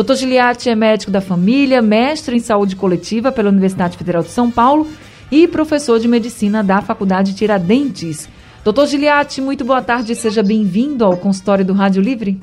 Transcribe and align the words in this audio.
Dr. 0.02 0.14
Giliati 0.14 0.70
é 0.70 0.74
médico 0.74 1.10
da 1.10 1.20
família, 1.20 1.82
mestre 1.82 2.34
em 2.34 2.40
saúde 2.40 2.74
coletiva 2.74 3.30
pela 3.30 3.50
Universidade 3.50 3.98
Federal 3.98 4.22
de 4.22 4.30
São 4.30 4.50
Paulo 4.50 4.90
e 5.30 5.46
professor 5.46 6.00
de 6.00 6.08
medicina 6.08 6.64
da 6.64 6.80
Faculdade 6.80 7.34
Tiradentes. 7.34 8.26
Doutor 8.64 8.86
Giliati, 8.86 9.42
muito 9.42 9.62
boa 9.62 9.82
tarde, 9.82 10.14
seja 10.14 10.42
bem-vindo 10.42 11.04
ao 11.04 11.18
consultório 11.18 11.66
do 11.66 11.74
Rádio 11.74 12.00
Livre. 12.02 12.40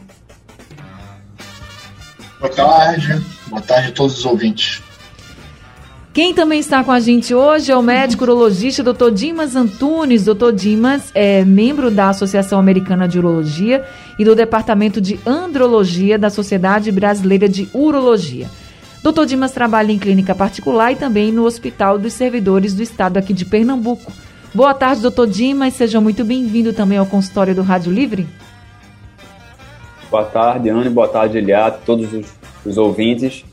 Boa 2.40 2.54
tarde, 2.54 3.26
boa 3.48 3.62
tarde 3.64 3.90
a 3.90 3.92
todos 3.92 4.20
os 4.20 4.26
ouvintes. 4.26 4.84
Quem 6.18 6.34
também 6.34 6.60
está 6.60 6.84
com 6.84 6.92
a 6.92 7.00
gente 7.00 7.36
hoje 7.36 7.72
é 7.72 7.78
o 7.78 7.82
médico 7.84 8.24
urologista 8.24 8.82
Dr. 8.82 9.12
Dimas 9.12 9.56
Antunes. 9.56 10.26
Dr. 10.26 10.52
Dimas 10.52 11.12
é 11.14 11.46
membro 11.46 11.92
da 11.92 12.10
Associação 12.10 12.58
Americana 12.58 13.08
de 13.08 13.20
Urologia 13.20 13.86
e 14.18 14.26
do 14.26 14.34
Departamento 14.34 15.00
de 15.00 15.20
Andrologia 15.28 16.18
da 16.18 16.32
Sociedade 16.32 16.92
Brasileira 16.92 17.48
de 17.48 17.70
Urologia. 17.72 18.50
Dr. 19.04 19.26
Dimas 19.28 19.52
trabalha 19.52 19.92
em 19.92 20.00
clínica 20.00 20.34
particular 20.34 20.92
e 20.92 20.96
também 20.96 21.32
no 21.32 21.46
Hospital 21.46 22.00
dos 22.00 22.14
Servidores 22.14 22.74
do 22.74 22.82
Estado 22.82 23.18
aqui 23.18 23.32
de 23.32 23.46
Pernambuco. 23.46 24.12
Boa 24.56 24.74
tarde, 24.74 25.04
doutor 25.04 25.28
Dimas. 25.28 25.76
Seja 25.76 26.02
muito 26.02 26.26
bem-vindo 26.26 26.74
também 26.74 26.98
ao 26.98 27.06
consultório 27.06 27.54
do 27.54 27.62
Rádio 27.62 27.94
Livre. 27.94 28.28
Boa 30.10 30.26
tarde, 30.26 30.68
Anne. 30.68 30.90
Boa 30.90 31.10
tarde, 31.10 31.38
Eliato, 31.38 31.82
todos 31.86 32.12
os, 32.12 32.26
os 32.66 32.76
ouvintes. 32.76 33.46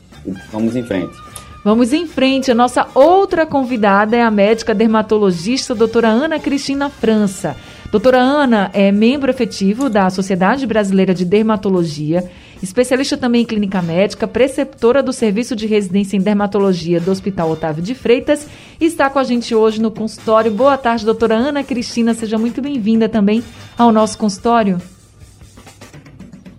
vamos 0.51 0.75
em 0.75 0.81
frente. 0.81 1.24
Vamos 1.65 1.93
em 1.93 2.05
frente. 2.05 2.51
A 2.51 2.53
nossa 2.53 2.87
outra 2.93 3.43
convidada 3.43 4.15
é 4.15 4.21
a 4.21 4.29
médica 4.29 4.71
dermatologista 4.71 5.73
doutora 5.73 6.09
Ana 6.09 6.39
Cristina 6.39 6.91
França. 6.91 7.57
Doutora 7.91 8.19
Ana 8.19 8.69
é 8.71 8.91
membro 8.91 9.31
efetivo 9.31 9.89
da 9.89 10.07
Sociedade 10.11 10.67
Brasileira 10.67 11.11
de 11.11 11.25
Dermatologia, 11.25 12.29
especialista 12.61 13.17
também 13.17 13.41
em 13.41 13.45
clínica 13.45 13.81
médica, 13.81 14.27
preceptora 14.27 15.01
do 15.01 15.11
Serviço 15.11 15.55
de 15.55 15.65
Residência 15.65 16.15
em 16.15 16.21
Dermatologia 16.21 16.99
do 16.99 17.09
Hospital 17.09 17.49
Otávio 17.49 17.81
de 17.81 17.95
Freitas 17.95 18.47
e 18.79 18.85
está 18.85 19.09
com 19.09 19.17
a 19.17 19.23
gente 19.23 19.55
hoje 19.55 19.81
no 19.81 19.89
consultório. 19.89 20.51
Boa 20.51 20.77
tarde, 20.77 21.03
doutora 21.03 21.33
Ana 21.33 21.63
Cristina. 21.63 22.13
Seja 22.13 22.37
muito 22.37 22.61
bem-vinda 22.61 23.09
também 23.09 23.43
ao 23.75 23.91
nosso 23.91 24.19
consultório. 24.19 24.79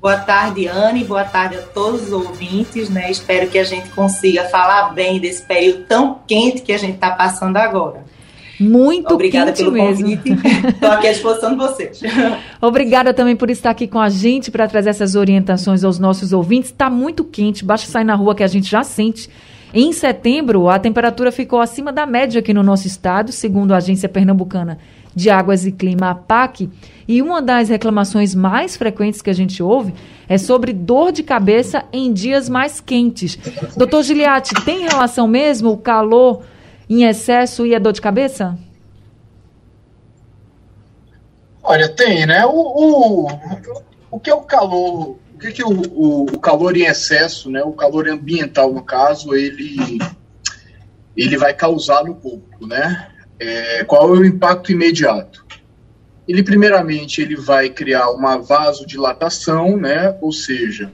Boa 0.06 0.18
tarde, 0.18 0.68
Anne. 0.68 1.02
Boa 1.02 1.24
tarde 1.24 1.56
a 1.56 1.62
todos 1.62 2.04
os 2.04 2.12
ouvintes. 2.12 2.88
Né? 2.88 3.10
Espero 3.10 3.48
que 3.48 3.58
a 3.58 3.64
gente 3.64 3.90
consiga 3.90 4.44
falar 4.44 4.94
bem 4.94 5.18
desse 5.18 5.42
período 5.42 5.82
tão 5.82 6.20
quente 6.24 6.62
que 6.62 6.72
a 6.72 6.78
gente 6.78 6.94
está 6.94 7.10
passando 7.10 7.56
agora. 7.56 8.04
Muito 8.60 9.12
Obrigada 9.12 9.46
quente 9.50 9.64
pelo 9.64 9.72
mesmo. 9.72 10.04
convite. 10.04 10.30
Estou 10.68 10.92
aqui 10.92 11.08
à 11.08 11.12
disposição 11.12 11.50
de 11.50 11.56
vocês. 11.56 12.00
Obrigada 12.62 13.12
também 13.12 13.34
por 13.34 13.50
estar 13.50 13.70
aqui 13.70 13.88
com 13.88 13.98
a 13.98 14.08
gente 14.08 14.48
para 14.48 14.68
trazer 14.68 14.90
essas 14.90 15.16
orientações 15.16 15.82
aos 15.82 15.98
nossos 15.98 16.32
ouvintes. 16.32 16.70
Está 16.70 16.88
muito 16.88 17.24
quente, 17.24 17.64
basta 17.64 17.90
sair 17.90 18.04
na 18.04 18.14
rua 18.14 18.32
que 18.32 18.44
a 18.44 18.46
gente 18.46 18.70
já 18.70 18.84
sente. 18.84 19.28
Em 19.74 19.92
setembro, 19.92 20.68
a 20.68 20.78
temperatura 20.78 21.32
ficou 21.32 21.60
acima 21.60 21.92
da 21.92 22.06
média 22.06 22.38
aqui 22.38 22.54
no 22.54 22.62
nosso 22.62 22.86
estado, 22.86 23.32
segundo 23.32 23.74
a 23.74 23.78
agência 23.78 24.08
pernambucana 24.08 24.78
de 25.16 25.30
Águas 25.30 25.64
e 25.64 25.72
Clima, 25.72 26.10
APAC, 26.10 26.70
e 27.08 27.22
uma 27.22 27.40
das 27.40 27.70
reclamações 27.70 28.34
mais 28.34 28.76
frequentes 28.76 29.22
que 29.22 29.30
a 29.30 29.32
gente 29.32 29.62
ouve 29.62 29.94
é 30.28 30.36
sobre 30.36 30.74
dor 30.74 31.10
de 31.10 31.22
cabeça 31.22 31.86
em 31.90 32.12
dias 32.12 32.50
mais 32.50 32.80
quentes. 32.80 33.38
Doutor 33.74 34.02
Giliati, 34.02 34.54
tem 34.62 34.80
relação 34.80 35.26
mesmo 35.26 35.70
o 35.70 35.78
calor 35.78 36.42
em 36.88 37.04
excesso 37.04 37.64
e 37.64 37.74
a 37.74 37.78
dor 37.78 37.94
de 37.94 38.00
cabeça? 38.02 38.58
Olha, 41.62 41.88
tem, 41.88 42.26
né? 42.26 42.44
O, 42.44 42.50
o, 42.50 43.28
o 44.10 44.20
que 44.20 44.28
é 44.28 44.34
o 44.34 44.42
calor? 44.42 45.16
O 45.34 45.38
que, 45.40 45.50
que 45.50 45.64
o, 45.64 45.70
o, 45.70 46.22
o 46.24 46.38
calor 46.38 46.76
em 46.76 46.84
excesso, 46.84 47.50
né? 47.50 47.62
O 47.62 47.72
calor 47.72 48.06
ambiental, 48.06 48.70
no 48.70 48.82
caso, 48.82 49.34
ele, 49.34 49.98
ele 51.16 51.38
vai 51.38 51.54
causar 51.54 52.04
no 52.04 52.14
corpo, 52.14 52.66
né? 52.66 53.08
É, 53.38 53.84
qual 53.84 54.14
é 54.14 54.18
o 54.18 54.24
impacto 54.24 54.72
imediato? 54.72 55.44
Ele, 56.26 56.42
primeiramente, 56.42 57.20
ele 57.22 57.36
vai 57.36 57.70
criar 57.70 58.10
uma 58.10 58.36
vasodilatação, 58.38 59.76
né, 59.76 60.16
ou 60.20 60.32
seja, 60.32 60.92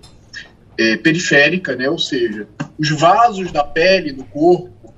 é, 0.78 0.96
periférica, 0.96 1.74
né, 1.74 1.88
ou 1.88 1.98
seja, 1.98 2.46
os 2.78 2.90
vasos 2.90 3.50
da 3.50 3.64
pele 3.64 4.12
do 4.12 4.24
corpo, 4.24 4.94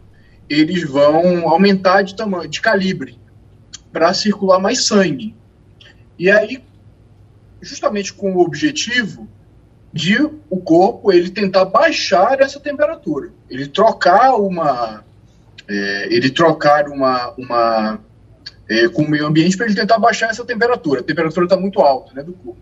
eles 0.48 0.82
vão 0.84 1.48
aumentar 1.48 2.02
de 2.02 2.16
tamanho, 2.16 2.48
de 2.48 2.60
calibre, 2.60 3.18
para 3.92 4.12
circular 4.12 4.58
mais 4.58 4.84
sangue. 4.86 5.34
E 6.18 6.30
aí, 6.30 6.62
justamente 7.60 8.12
com 8.12 8.34
o 8.34 8.40
objetivo 8.40 9.28
de 9.92 10.16
o 10.50 10.56
corpo 10.56 11.12
ele 11.12 11.30
tentar 11.30 11.64
baixar 11.66 12.40
essa 12.40 12.58
temperatura, 12.58 13.30
ele 13.48 13.68
trocar 13.68 14.34
uma 14.34 15.04
é, 15.68 16.14
ele 16.14 16.30
trocar 16.30 16.88
uma, 16.88 17.32
uma 17.38 18.00
é, 18.68 18.88
com 18.88 19.02
o 19.02 19.10
meio 19.10 19.26
ambiente 19.26 19.56
para 19.56 19.66
ele 19.66 19.74
tentar 19.74 19.98
baixar 19.98 20.30
essa 20.30 20.44
temperatura. 20.44 21.00
A 21.00 21.04
temperatura 21.04 21.46
está 21.46 21.56
muito 21.56 21.80
alta 21.80 22.14
né, 22.14 22.22
do 22.22 22.32
corpo. 22.32 22.60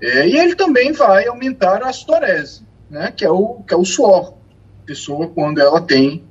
É, 0.00 0.28
e 0.28 0.38
ele 0.38 0.54
também 0.54 0.92
vai 0.92 1.26
aumentar 1.26 1.82
a 1.82 1.88
astorese, 1.88 2.62
né, 2.88 3.12
que, 3.16 3.24
é 3.24 3.30
o, 3.30 3.62
que 3.66 3.74
é 3.74 3.76
o 3.76 3.84
suor. 3.84 4.34
A 4.82 4.86
pessoa, 4.86 5.28
quando 5.28 5.60
ela 5.60 5.80
tem, 5.80 6.24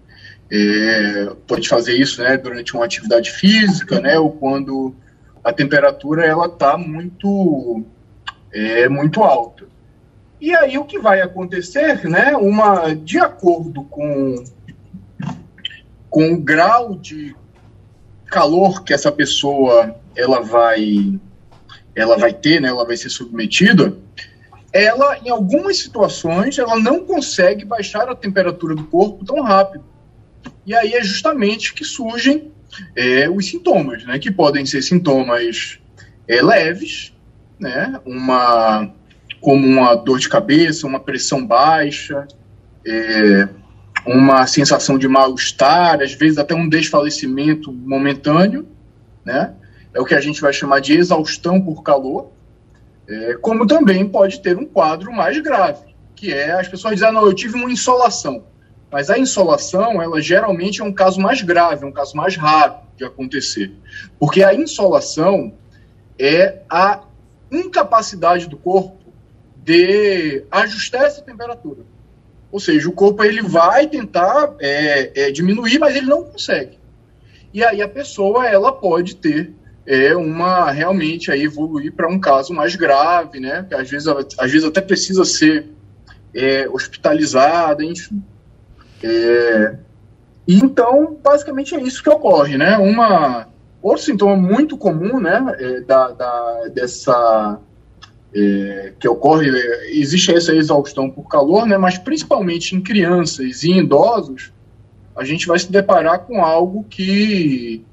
é, 0.49 1.33
pode 1.45 1.67
fazer 1.67 1.93
isso 1.93 2.21
né, 2.21 2.37
durante 2.37 2.73
uma 2.73 2.85
atividade 2.85 3.31
física, 3.31 3.99
né, 3.99 4.17
ou 4.17 4.31
quando 4.31 4.95
a 5.43 5.51
temperatura 5.51 6.25
ela 6.25 6.45
está 6.45 6.77
muito, 6.77 7.83
é, 8.53 8.87
muito 8.87 9.21
alta. 9.21 9.65
E 10.39 10.55
aí 10.55 10.77
o 10.77 10.85
que 10.85 10.99
vai 10.99 11.21
acontecer, 11.21 12.07
né, 12.07 12.37
uma, 12.37 12.93
de 12.93 13.19
acordo 13.19 13.83
com 13.83 14.35
com 16.09 16.34
o 16.34 16.41
grau 16.41 16.95
de 16.95 17.35
calor 18.28 18.84
que 18.84 18.94
essa 18.94 19.12
pessoa 19.12 19.95
ela 20.16 20.41
vai 20.41 21.19
ela 21.95 22.16
vai 22.16 22.31
ter, 22.31 22.62
né, 22.62 22.68
ela 22.68 22.85
vai 22.85 22.95
ser 22.95 23.09
submetida, 23.09 23.97
ela 24.72 25.17
em 25.17 25.29
algumas 25.29 25.79
situações 25.79 26.59
ela 26.59 26.79
não 26.79 27.03
consegue 27.06 27.66
baixar 27.66 28.07
a 28.07 28.16
temperatura 28.16 28.75
do 28.75 28.84
corpo 28.84 29.25
tão 29.25 29.41
rápido. 29.41 29.84
E 30.66 30.75
aí 30.75 30.94
é 30.94 31.03
justamente 31.03 31.73
que 31.73 31.84
surgem 31.84 32.51
é, 32.96 33.28
os 33.28 33.47
sintomas, 33.47 34.06
né, 34.06 34.19
que 34.19 34.29
podem 34.29 34.66
ser 34.66 34.84
sintomas 34.84 35.79
é, 36.28 36.41
leves, 36.41 37.13
né, 37.59 38.00
uma 38.06 38.94
como 39.41 39.66
uma 39.66 39.96
dor 39.96 40.19
de 40.19 40.29
cabeça, 40.29 40.85
uma 40.85 41.00
pressão 41.00 41.46
baixa, 41.46 42.28
é, 42.85 43.47
uma 44.07 44.47
sensação 44.47 44.97
de 44.97 45.07
mal-estar, 45.07 46.01
às 46.01 46.13
vezes 46.13 46.38
até 46.38 46.56
um 46.56 46.68
desfalecimento 46.68 47.72
momentâneo, 47.72 48.68
né? 49.23 49.53
É 49.94 50.00
o 50.00 50.06
que 50.06 50.16
a 50.16 50.22
gente 50.22 50.40
vai 50.40 50.53
chamar 50.53 50.79
de 50.79 50.94
exaustão 50.94 51.62
por 51.62 51.84
calor, 51.84 52.31
é, 53.07 53.34
como 53.35 53.67
também 53.67 54.07
pode 54.07 54.41
ter 54.41 54.57
um 54.57 54.66
quadro 54.66 55.12
mais 55.12 55.38
grave, 55.40 55.96
que 56.16 56.31
é 56.31 56.51
as 56.51 56.67
pessoas 56.67 56.96
dizem, 56.96 57.09
ah, 57.09 57.12
não, 57.12 57.25
eu 57.25 57.34
tive 57.34 57.56
uma 57.56 57.69
insolação. 57.69 58.44
Mas 58.90 59.09
a 59.09 59.19
insolação, 59.19 60.01
ela 60.01 60.22
geralmente 60.22 60.81
é 60.81 60.84
um 60.84 60.93
caso 60.93 61.20
mais 61.20 61.41
grave, 61.41 61.84
é 61.84 61.87
um 61.87 61.91
caso 61.91 62.16
mais 62.16 62.37
raro 62.37 62.76
de 62.96 63.03
acontecer. 63.03 63.73
Porque 64.17 64.41
a 64.41 64.53
insolação 64.53 65.53
é 66.17 66.59
a 66.70 67.02
incapacidade 67.52 68.47
do 68.47 68.58
corpo 68.58 68.97
de 69.58 70.46
ajustar 70.49 71.03
essa 71.03 71.22
temperatura. 71.22 71.81
Ou 72.57 72.59
seja, 72.59 72.89
o 72.89 72.91
corpo 72.91 73.23
ele 73.23 73.43
vai 73.43 73.85
tentar 73.85 74.55
é, 74.59 75.27
é, 75.27 75.31
diminuir, 75.31 75.77
mas 75.77 75.95
ele 75.95 76.07
não 76.07 76.23
consegue. 76.23 76.79
E 77.53 77.63
aí 77.63 77.83
a 77.83 77.87
pessoa 77.87 78.47
ela 78.47 78.71
pode 78.71 79.15
ter 79.15 79.53
é, 79.85 80.15
uma 80.15 80.71
realmente 80.71 81.31
aí 81.31 81.43
evoluir 81.43 81.93
para 81.93 82.09
um 82.09 82.19
caso 82.19 82.55
mais 82.55 82.75
grave, 82.75 83.39
né? 83.39 83.63
Que 83.69 83.75
às 83.75 83.87
vezes, 83.87 84.07
às 84.07 84.51
vezes 84.51 84.63
até 84.67 84.81
precisa 84.81 85.23
ser 85.23 85.67
é, 86.33 86.67
hospitalizada, 86.67 87.83
enfim. 87.83 88.23
É, 89.03 89.75
então, 90.47 91.15
basicamente 91.23 91.75
é 91.75 91.79
isso 91.79 92.01
que 92.01 92.09
ocorre, 92.09 92.57
né? 92.57 92.75
Uma 92.79 93.49
outro 93.83 94.03
sintoma 94.03 94.35
muito 94.35 94.75
comum, 94.75 95.19
né, 95.19 95.55
é, 95.59 95.81
da, 95.81 96.07
da 96.09 96.69
dessa 96.73 97.59
é, 98.34 98.94
que 99.00 99.08
ocorre, 99.08 99.50
existe 99.90 100.34
essa 100.34 100.53
exaustão 100.53 101.09
por 101.09 101.28
calor, 101.28 101.66
né, 101.66 101.78
mas 101.78 101.97
principalmente 101.97 102.76
em 102.76 102.82
crianças 102.82 103.64
e 103.64 103.72
em 103.72 103.79
idosos, 103.79 104.52
a 105.16 105.24
gente 105.24 105.47
vai 105.47 105.58
se 105.58 105.72
deparar 105.72 106.20
com 106.20 106.44
algo 106.44 106.84
que, 106.84 107.84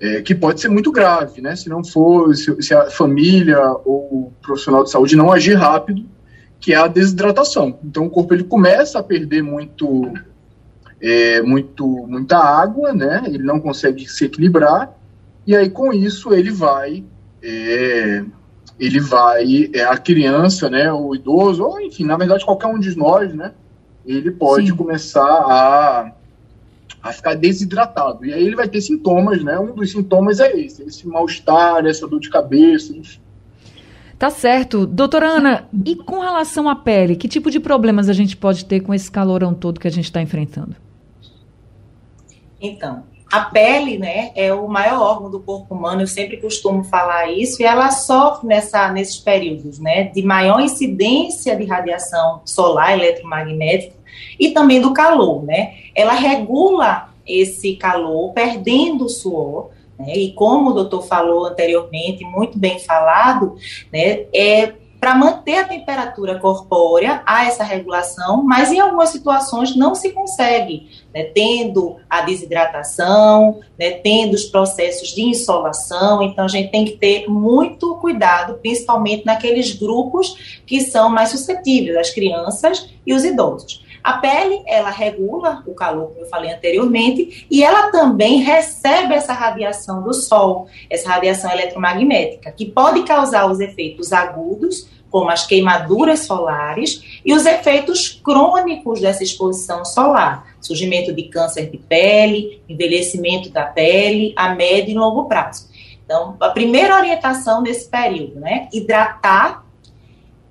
é, 0.00 0.20
que 0.20 0.34
pode 0.34 0.60
ser 0.60 0.68
muito 0.68 0.90
grave, 0.90 1.40
né? 1.40 1.54
Se 1.54 1.68
não 1.68 1.84
for, 1.84 2.34
se, 2.34 2.60
se, 2.60 2.74
a 2.74 2.90
família 2.90 3.60
ou 3.84 4.08
o 4.12 4.32
profissional 4.42 4.82
de 4.82 4.90
saúde 4.90 5.14
não 5.14 5.30
agir 5.30 5.54
rápido, 5.54 6.04
que 6.58 6.72
é 6.72 6.76
a 6.76 6.88
desidratação. 6.88 7.78
Então 7.84 8.06
o 8.06 8.10
corpo 8.10 8.34
ele 8.34 8.42
começa 8.42 8.98
a 8.98 9.02
perder 9.02 9.42
muito, 9.42 10.12
é, 11.00 11.40
muito, 11.42 11.86
muita 12.08 12.36
água, 12.36 12.92
né? 12.92 13.22
Ele 13.26 13.44
não 13.44 13.60
consegue 13.60 14.08
se 14.08 14.24
equilibrar 14.24 14.92
e 15.46 15.54
aí 15.54 15.70
com 15.70 15.92
isso 15.92 16.32
ele 16.32 16.50
vai 16.50 17.04
é, 17.40 18.24
ele 18.78 19.00
vai, 19.00 19.70
é, 19.72 19.84
a 19.84 19.96
criança, 19.96 20.68
né, 20.68 20.92
o 20.92 21.14
idoso, 21.14 21.62
ou 21.64 21.80
enfim, 21.80 22.04
na 22.04 22.16
verdade 22.16 22.44
qualquer 22.44 22.68
um 22.68 22.78
de 22.78 22.96
nós, 22.96 23.34
né, 23.34 23.52
ele 24.04 24.30
pode 24.30 24.68
Sim. 24.68 24.76
começar 24.76 25.22
a, 25.22 26.12
a 27.02 27.12
ficar 27.12 27.34
desidratado. 27.34 28.24
E 28.24 28.32
aí 28.32 28.44
ele 28.44 28.56
vai 28.56 28.68
ter 28.68 28.80
sintomas, 28.80 29.42
né, 29.42 29.58
um 29.58 29.74
dos 29.74 29.92
sintomas 29.92 30.40
é 30.40 30.58
esse, 30.58 30.82
esse 30.82 31.06
mal-estar, 31.06 31.86
essa 31.86 32.06
dor 32.06 32.20
de 32.20 32.30
cabeça, 32.30 32.96
enfim. 32.96 33.20
Tá 34.22 34.30
certo. 34.30 34.86
Doutora 34.86 35.26
Ana, 35.26 35.68
e 35.84 35.96
com 35.96 36.20
relação 36.20 36.68
à 36.68 36.76
pele, 36.76 37.16
que 37.16 37.26
tipo 37.26 37.50
de 37.50 37.58
problemas 37.58 38.08
a 38.08 38.12
gente 38.12 38.36
pode 38.36 38.64
ter 38.64 38.78
com 38.78 38.94
esse 38.94 39.10
calorão 39.10 39.52
todo 39.52 39.80
que 39.80 39.88
a 39.88 39.90
gente 39.90 40.04
está 40.04 40.22
enfrentando? 40.22 40.76
Então, 42.60 43.02
a 43.32 43.40
pele, 43.40 43.96
né, 43.96 44.30
é 44.34 44.52
o 44.52 44.68
maior 44.68 45.00
órgão 45.00 45.30
do 45.30 45.40
corpo 45.40 45.74
humano, 45.74 46.02
eu 46.02 46.06
sempre 46.06 46.36
costumo 46.36 46.84
falar 46.84 47.32
isso, 47.32 47.62
e 47.62 47.64
ela 47.64 47.90
sofre 47.90 48.46
nessa, 48.46 48.92
nesses 48.92 49.16
períodos, 49.16 49.78
né, 49.78 50.04
de 50.04 50.22
maior 50.22 50.60
incidência 50.60 51.56
de 51.56 51.64
radiação 51.64 52.42
solar, 52.44 52.92
eletromagnética, 52.92 53.94
e 54.38 54.50
também 54.50 54.82
do 54.82 54.92
calor, 54.92 55.42
né. 55.44 55.76
Ela 55.94 56.12
regula 56.12 57.08
esse 57.26 57.74
calor, 57.76 58.34
perdendo 58.34 59.06
o 59.06 59.08
suor, 59.08 59.70
né, 59.98 60.12
e 60.14 60.32
como 60.34 60.68
o 60.68 60.74
doutor 60.74 61.02
falou 61.06 61.46
anteriormente, 61.46 62.24
muito 62.24 62.58
bem 62.58 62.78
falado, 62.80 63.56
né, 63.90 64.26
é 64.34 64.74
para 65.02 65.16
manter 65.16 65.56
a 65.56 65.64
temperatura 65.64 66.38
corpórea, 66.38 67.22
há 67.26 67.44
essa 67.44 67.64
regulação, 67.64 68.40
mas 68.44 68.70
em 68.70 68.78
algumas 68.78 69.08
situações 69.08 69.74
não 69.74 69.96
se 69.96 70.12
consegue, 70.12 70.90
né, 71.12 71.24
tendo 71.24 71.96
a 72.08 72.20
desidratação, 72.20 73.58
né, 73.76 73.90
tendo 73.90 74.34
os 74.34 74.44
processos 74.44 75.08
de 75.08 75.22
insolação, 75.22 76.22
então 76.22 76.44
a 76.44 76.48
gente 76.48 76.70
tem 76.70 76.84
que 76.84 76.92
ter 76.92 77.28
muito 77.28 77.96
cuidado, 77.96 78.60
principalmente 78.62 79.26
naqueles 79.26 79.74
grupos 79.74 80.62
que 80.64 80.80
são 80.80 81.10
mais 81.10 81.30
suscetíveis, 81.30 81.96
as 81.96 82.10
crianças 82.10 82.88
e 83.04 83.12
os 83.12 83.24
idosos. 83.24 83.82
A 84.02 84.14
pele, 84.14 84.62
ela 84.66 84.90
regula 84.90 85.62
o 85.66 85.74
calor, 85.74 86.08
como 86.08 86.20
eu 86.20 86.28
falei 86.28 86.52
anteriormente, 86.52 87.46
e 87.50 87.62
ela 87.62 87.90
também 87.90 88.38
recebe 88.38 89.14
essa 89.14 89.32
radiação 89.32 90.02
do 90.02 90.12
sol, 90.12 90.66
essa 90.90 91.08
radiação 91.08 91.50
eletromagnética, 91.50 92.50
que 92.50 92.66
pode 92.66 93.04
causar 93.04 93.46
os 93.46 93.60
efeitos 93.60 94.12
agudos, 94.12 94.88
como 95.08 95.30
as 95.30 95.46
queimaduras 95.46 96.20
solares, 96.20 97.20
e 97.24 97.32
os 97.32 97.46
efeitos 97.46 98.20
crônicos 98.24 99.00
dessa 99.00 99.22
exposição 99.22 99.84
solar, 99.84 100.56
surgimento 100.60 101.12
de 101.12 101.24
câncer 101.24 101.70
de 101.70 101.78
pele, 101.78 102.62
envelhecimento 102.68 103.50
da 103.50 103.66
pele 103.66 104.32
a 104.34 104.54
médio 104.54 104.92
e 104.92 104.94
longo 104.94 105.26
prazo. 105.26 105.68
Então, 106.04 106.36
a 106.40 106.48
primeira 106.48 106.96
orientação 106.96 107.62
nesse 107.62 107.88
período, 107.88 108.40
né? 108.40 108.68
Hidratar 108.72 109.64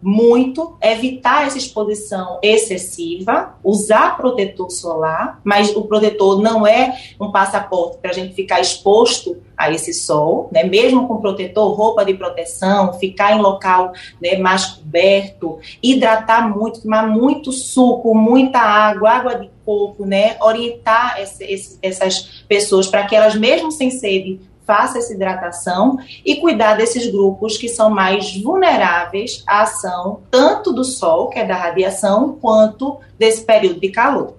muito, 0.01 0.77
evitar 0.81 1.45
essa 1.45 1.57
exposição 1.57 2.39
excessiva, 2.41 3.55
usar 3.63 4.17
protetor 4.17 4.69
solar, 4.71 5.39
mas 5.43 5.75
o 5.75 5.83
protetor 5.83 6.41
não 6.41 6.65
é 6.65 6.97
um 7.19 7.31
passaporte 7.31 7.97
para 7.97 8.11
a 8.11 8.13
gente 8.13 8.33
ficar 8.33 8.59
exposto 8.59 9.37
a 9.55 9.71
esse 9.71 9.93
sol, 9.93 10.49
né? 10.51 10.63
Mesmo 10.63 11.07
com 11.07 11.21
protetor, 11.21 11.71
roupa 11.73 12.03
de 12.03 12.15
proteção, 12.15 12.93
ficar 12.93 13.37
em 13.37 13.41
local 13.41 13.93
né, 14.19 14.37
mais 14.37 14.65
coberto, 14.65 15.59
hidratar 15.83 16.49
muito, 16.49 16.81
tomar 16.81 17.07
muito 17.07 17.51
suco, 17.51 18.15
muita 18.15 18.59
água, 18.59 19.11
água 19.11 19.35
de 19.35 19.49
coco, 19.63 20.05
né? 20.05 20.35
Orientar 20.41 21.21
esse, 21.21 21.43
esse, 21.43 21.77
essas 21.81 22.43
pessoas 22.47 22.87
para 22.87 23.05
que 23.05 23.15
elas, 23.15 23.35
mesmo 23.35 23.71
sem 23.71 23.91
sede, 23.91 24.39
faça 24.71 24.99
essa 24.99 25.13
hidratação 25.13 25.97
e 26.25 26.37
cuidar 26.37 26.75
desses 26.75 27.11
grupos 27.11 27.57
que 27.57 27.67
são 27.67 27.89
mais 27.89 28.41
vulneráveis 28.41 29.43
à 29.45 29.63
ação 29.63 30.21
tanto 30.31 30.71
do 30.71 30.85
sol, 30.85 31.27
que 31.27 31.39
é 31.39 31.45
da 31.45 31.57
radiação, 31.57 32.37
quanto 32.39 32.97
desse 33.19 33.43
período 33.43 33.81
de 33.81 33.89
calor. 33.89 34.33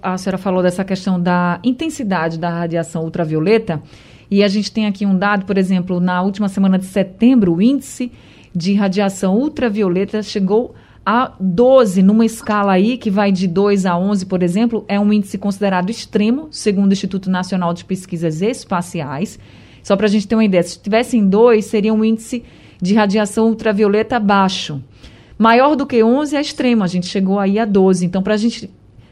A 0.00 0.16
senhora 0.16 0.38
falou 0.38 0.62
dessa 0.62 0.84
questão 0.84 1.20
da 1.20 1.58
intensidade 1.64 2.38
da 2.38 2.50
radiação 2.50 3.02
ultravioleta 3.02 3.82
e 4.30 4.44
a 4.44 4.48
gente 4.48 4.70
tem 4.70 4.86
aqui 4.86 5.04
um 5.04 5.18
dado, 5.18 5.44
por 5.44 5.58
exemplo, 5.58 5.98
na 5.98 6.22
última 6.22 6.48
semana 6.48 6.78
de 6.78 6.84
setembro, 6.84 7.54
o 7.54 7.60
índice 7.60 8.12
de 8.54 8.74
radiação 8.74 9.36
ultravioleta 9.36 10.22
chegou 10.22 10.72
a 11.04 11.32
12, 11.38 12.02
numa 12.02 12.24
escala 12.24 12.72
aí 12.72 12.96
que 12.96 13.10
vai 13.10 13.32
de 13.32 13.48
2 13.48 13.86
a 13.86 13.96
11, 13.96 14.26
por 14.26 14.42
exemplo, 14.42 14.84
é 14.86 14.98
um 15.00 15.12
índice 15.12 15.36
considerado 15.36 15.90
extremo, 15.90 16.48
segundo 16.50 16.90
o 16.90 16.92
Instituto 16.92 17.28
Nacional 17.28 17.74
de 17.74 17.84
Pesquisas 17.84 18.40
Espaciais. 18.40 19.38
Só 19.82 19.96
para 19.96 20.06
a 20.06 20.08
gente 20.08 20.28
ter 20.28 20.36
uma 20.36 20.44
ideia, 20.44 20.62
se 20.62 20.78
tivesse 20.78 21.16
em 21.16 21.28
2, 21.28 21.64
seria 21.64 21.92
um 21.92 22.04
índice 22.04 22.44
de 22.80 22.94
radiação 22.94 23.48
ultravioleta 23.48 24.18
baixo. 24.20 24.82
Maior 25.36 25.74
do 25.74 25.86
que 25.86 26.04
11 26.04 26.36
é 26.36 26.40
extremo, 26.40 26.84
a 26.84 26.86
gente 26.86 27.06
chegou 27.06 27.40
aí 27.40 27.58
a 27.58 27.64
12. 27.64 28.06
Então, 28.06 28.22
para 28.22 28.34
a 28.34 28.36
gente 28.36 28.70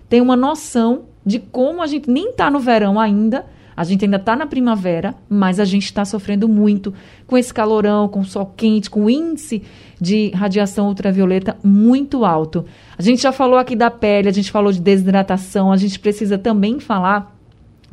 ter 0.09 0.21
uma 0.21 0.37
noção 0.37 1.07
de 1.27 1.41
como 1.41 1.83
a 1.83 1.87
gente 1.89 2.09
nem 2.09 2.31
está 2.31 2.51
no 2.51 2.61
verão 2.61 3.01
ainda, 3.01 3.47
a 3.77 3.85
gente 3.85 4.05
ainda 4.05 4.17
está 4.17 4.37
na 4.37 4.47
primavera, 4.47 5.15
mas 5.29 5.59
a 5.59 5.65
gente 5.65 5.87
está 5.87 6.05
sofrendo 6.05 6.49
muito 6.49 6.93
com 7.27 7.37
esse 7.37 7.53
calorão, 7.53 8.09
com 8.09 8.23
sol 8.23 8.53
quente, 8.57 8.91
com 8.91 9.09
índice 9.09 9.63
de 10.01 10.31
radiação 10.31 10.89
ultravioleta 10.89 11.57
muito 11.63 12.25
alto. 12.25 12.65
A 12.99 13.03
gente 13.03 13.23
já 13.23 13.33
falou 13.33 13.59
aqui 13.59 13.77
da 13.77 13.91
pele, 13.91 14.29
a 14.29 14.33
gente 14.33 14.51
falou 14.51 14.73
de 14.73 14.81
desidratação, 14.81 15.71
a 15.71 15.77
gente 15.77 15.99
precisa 15.99 16.39
também 16.39 16.81
falar 16.81 17.37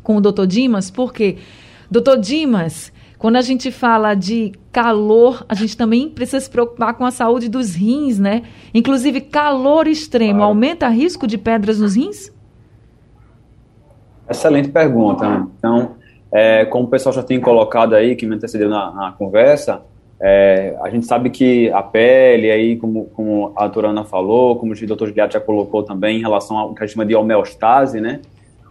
com 0.02 0.16
o 0.16 0.20
doutor 0.20 0.46
Dimas, 0.46 0.90
porque, 0.90 1.36
doutor 1.90 2.18
Dimas, 2.18 2.90
quando 3.18 3.36
a 3.36 3.42
gente 3.42 3.70
fala 3.70 4.14
de 4.14 4.52
calor, 4.72 5.44
a 5.48 5.54
gente 5.54 5.76
também 5.76 6.08
precisa 6.08 6.40
se 6.40 6.48
preocupar 6.48 6.94
com 6.94 7.04
a 7.04 7.10
saúde 7.10 7.48
dos 7.48 7.74
rins, 7.74 8.18
né? 8.18 8.44
Inclusive, 8.72 9.20
calor 9.20 9.88
extremo 9.88 10.42
aumenta 10.42 10.88
risco 10.88 11.26
de 11.26 11.36
pedras 11.36 11.80
nos 11.80 11.96
rins? 11.96 12.32
Excelente 14.30 14.68
pergunta. 14.68 15.28
Né? 15.28 15.46
Então, 15.58 15.96
é, 16.30 16.64
como 16.66 16.84
o 16.84 16.88
pessoal 16.88 17.12
já 17.12 17.22
tem 17.22 17.40
colocado 17.40 17.94
aí, 17.94 18.14
que 18.14 18.24
me 18.24 18.36
antecedeu 18.36 18.68
na, 18.68 18.92
na 18.92 19.12
conversa, 19.12 19.82
é, 20.20 20.76
a 20.82 20.90
gente 20.90 21.06
sabe 21.06 21.30
que 21.30 21.70
a 21.70 21.82
pele, 21.82 22.50
aí, 22.50 22.76
como, 22.76 23.04
como 23.14 23.52
a 23.54 23.68
Turana 23.68 24.04
falou, 24.04 24.56
como 24.56 24.72
o 24.72 24.86
doutor 24.86 25.08
Giliato 25.08 25.34
já 25.34 25.40
colocou 25.40 25.82
também, 25.82 26.18
em 26.18 26.20
relação 26.20 26.58
ao 26.58 26.74
que 26.74 26.82
a 26.82 26.86
gente 26.86 26.94
chama 26.94 27.06
de 27.06 27.14
homeostase, 27.14 28.00
né? 28.00 28.20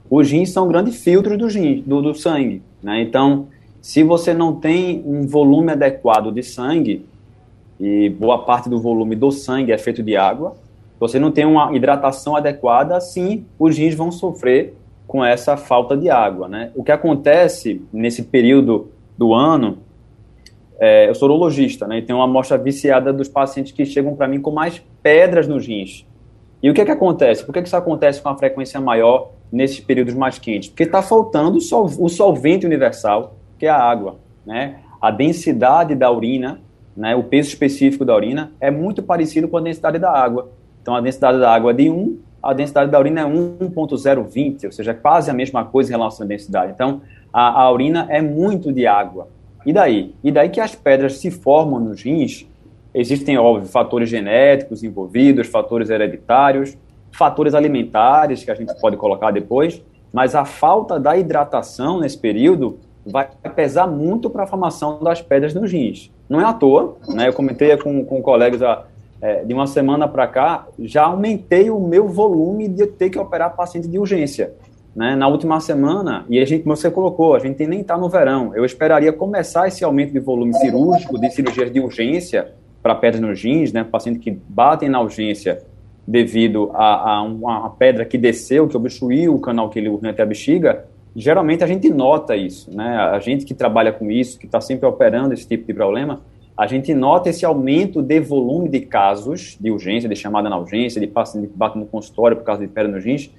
Os 0.10 0.30
rins 0.30 0.52
são 0.52 0.68
grandes 0.68 1.02
filtros 1.02 1.38
do, 1.38 1.48
rim, 1.48 1.84
do, 1.86 2.02
do 2.02 2.14
sangue, 2.14 2.62
né? 2.84 3.02
Então, 3.02 3.48
se 3.82 4.04
você 4.04 4.34
não 4.34 4.56
tem 4.56 5.02
um 5.06 5.26
volume 5.26 5.72
adequado 5.72 6.32
de 6.32 6.44
sangue, 6.44 7.06
e 7.80 8.10
boa 8.10 8.40
parte 8.40 8.70
do 8.70 8.80
volume 8.80 9.16
do 9.16 9.32
sangue 9.32 9.72
é 9.72 9.78
feito 9.78 10.04
de 10.04 10.18
água, 10.18 10.56
você 11.00 11.20
não 11.20 11.32
tem 11.32 11.46
uma 11.46 11.74
hidratação 11.76 12.36
adequada, 12.36 13.00
sim, 13.00 13.46
os 13.58 13.78
rins 13.78 13.96
vão 13.96 14.12
sofrer 14.12 14.74
com 15.08 15.24
essa 15.24 15.56
falta 15.56 15.96
de 15.96 16.10
água, 16.10 16.50
né? 16.50 16.72
O 16.76 16.84
que 16.84 16.92
acontece 16.92 17.82
nesse 17.94 18.24
período 18.24 18.90
do 19.18 19.34
ano, 19.34 19.78
é, 20.80 21.10
eu 21.10 21.16
sou 21.16 21.28
urologista, 21.28 21.88
né? 21.88 22.00
E 22.00 22.02
tenho 22.02 22.20
uma 22.20 22.26
amostra 22.26 22.58
viciada 22.58 23.12
dos 23.12 23.28
pacientes 23.28 23.72
que 23.72 23.86
chegam 23.86 24.16
para 24.16 24.28
mim 24.28 24.40
com 24.40 24.52
mais 24.52 24.82
pedras 25.02 25.48
nos 25.48 25.66
rins. 25.66 26.06
E 26.62 26.70
o 26.70 26.74
que 26.74 26.82
é 26.82 26.86
que 26.86 26.92
acontece? 26.92 27.46
Por 27.46 27.54
que, 27.54 27.62
que 27.62 27.68
isso 27.68 27.78
acontece 27.78 28.22
com 28.22 28.30
uma 28.30 28.38
frequência 28.38 28.80
maior 28.80 29.32
nesses 29.52 29.80
períodos 29.80 30.14
mais 30.14 30.40
quentes? 30.40 30.70
Porque 30.70 30.84
está 30.84 31.02
faltando 31.02 31.58
o 31.58 32.10
solvente 32.10 32.66
universal, 32.66 33.36
que 33.58 33.66
é 33.66 33.70
a 33.70 33.78
água, 33.78 34.20
né? 34.46 34.80
A 35.02 35.12
densidade 35.12 35.96
da 35.96 36.12
urina, 36.12 36.60
né? 36.96 37.16
O 37.16 37.24
peso 37.24 37.50
específico 37.50 38.04
da 38.04 38.16
urina 38.16 38.52
é 38.60 38.72
muito 38.72 39.04
parecido 39.04 39.48
com 39.48 39.58
a 39.58 39.62
densidade 39.62 40.00
da 40.00 40.12
água. 40.12 40.50
Então, 40.82 40.96
a 40.96 41.02
densidade 41.02 41.40
da 41.40 41.54
água 41.54 41.72
é 41.72 41.74
de 41.74 41.90
1 41.90 42.28
a 42.42 42.54
densidade 42.54 42.90
da 42.90 43.00
urina 43.00 43.22
é 43.22 43.26
1.020, 43.26 44.66
ou 44.66 44.72
seja, 44.72 44.94
quase 44.94 45.30
a 45.30 45.34
mesma 45.34 45.66
coisa 45.66 45.90
em 45.90 45.96
relação 45.98 46.26
à 46.26 46.28
densidade. 46.30 46.72
Então, 46.72 47.02
a, 47.34 47.64
a 47.64 47.72
urina 47.72 48.08
é 48.10 48.22
muito 48.22 48.72
de 48.72 48.88
água. 48.88 49.28
E 49.68 49.74
daí? 49.74 50.16
E 50.24 50.32
daí 50.32 50.48
que 50.48 50.62
as 50.62 50.74
pedras 50.74 51.18
se 51.18 51.30
formam 51.30 51.78
nos 51.78 52.02
rins, 52.02 52.48
existem, 52.94 53.38
óbvio, 53.38 53.68
fatores 53.68 54.08
genéticos 54.10 54.82
envolvidos, 54.82 55.48
fatores 55.48 55.90
hereditários, 55.90 56.78
fatores 57.12 57.54
alimentares 57.54 58.46
que 58.46 58.50
a 58.50 58.56
gente 58.56 58.74
pode 58.80 58.96
colocar 58.96 59.30
depois, 59.32 59.84
mas 60.14 60.36
a 60.36 60.46
falta 60.46 60.98
da 60.98 61.18
hidratação 61.18 62.00
nesse 62.00 62.18
período 62.18 62.80
vai 63.06 63.28
pesar 63.54 63.88
muito 63.88 64.30
para 64.30 64.44
a 64.44 64.48
formação 64.48 65.04
das 65.04 65.22
pedras 65.22 65.54
nos 65.54 65.70
rins. 65.70 66.10
Não 66.30 66.40
é 66.40 66.46
à 66.46 66.54
toa, 66.54 66.96
né? 67.10 67.28
Eu 67.28 67.34
comentei 67.34 67.76
com, 67.76 68.06
com 68.06 68.22
colegas 68.22 68.62
a, 68.62 68.86
é, 69.22 69.44
de 69.44 69.54
uma 69.54 69.68
semana 69.68 70.08
para 70.08 70.28
cá, 70.28 70.66
já 70.80 71.04
aumentei 71.04 71.70
o 71.70 71.78
meu 71.78 72.08
volume 72.08 72.70
de 72.70 72.88
ter 72.88 73.10
que 73.10 73.20
operar 73.20 73.54
paciente 73.54 73.90
de 73.90 74.00
urgência. 74.00 74.54
Né, 74.98 75.16
na 75.16 75.28
última 75.28 75.60
semana, 75.60 76.26
e 76.28 76.40
a 76.40 76.46
gente, 76.46 76.64
como 76.64 76.76
você 76.76 76.90
colocou, 76.90 77.36
a 77.36 77.40
gente 77.40 77.68
nem 77.68 77.82
está 77.82 77.96
no 77.96 78.10
verão. 78.10 78.56
Eu 78.56 78.66
esperaria 78.66 79.14
começar 79.14 79.68
esse 79.68 79.84
aumento 79.84 80.12
de 80.12 80.20
volume 80.20 80.56
cirúrgico, 80.56 81.22
de 81.22 81.30
cirurgias 81.30 81.72
de 81.72 81.80
urgência 81.80 82.52
para 82.82 82.96
pedras 82.96 83.22
nos 83.22 83.40
rins, 83.40 83.72
né, 83.72 83.84
pacientes 83.84 84.24
que 84.24 84.32
batem 84.32 84.90
na 84.90 85.00
urgência 85.00 85.62
devido 86.08 86.72
a, 86.74 87.18
a 87.18 87.22
uma 87.22 87.70
pedra 87.70 88.06
que 88.06 88.18
desceu, 88.18 88.68
que 88.68 88.76
obstruiu 88.76 89.36
o 89.36 89.40
canal 89.40 89.70
que 89.70 89.78
ele 89.78 89.88
urina 89.88 90.10
até 90.10 90.24
a 90.24 90.26
bexiga, 90.26 90.86
geralmente 91.16 91.64
a 91.64 91.68
gente 91.68 91.90
nota 91.92 92.36
isso, 92.36 92.76
né? 92.76 92.96
A 92.96 93.20
gente 93.20 93.46
que 93.46 93.54
trabalha 93.54 93.92
com 93.92 94.10
isso, 94.10 94.40
que 94.40 94.48
está 94.48 94.60
sempre 94.60 94.88
operando 94.88 95.34
esse 95.34 95.48
tipo 95.48 95.68
de 95.68 95.76
problema, 95.76 96.22
a 96.58 96.66
gente 96.66 96.92
nota 96.96 97.30
esse 97.30 97.46
aumento 97.46 98.02
de 98.02 98.20
volume 98.20 98.68
de 98.68 98.80
casos 98.80 99.58
de 99.60 99.70
urgência, 99.70 100.10
de 100.10 100.16
chamada 100.16 100.50
na 100.50 100.58
urgência, 100.58 101.00
de 101.00 101.06
paciente 101.06 101.50
que 101.50 101.58
bate 101.58 101.78
no 101.78 101.86
consultório 101.86 102.38
por 102.38 102.44
causa 102.44 102.62
de 102.62 102.68
pedra 102.68 102.92
nos 102.92 103.04
rins, 103.04 103.30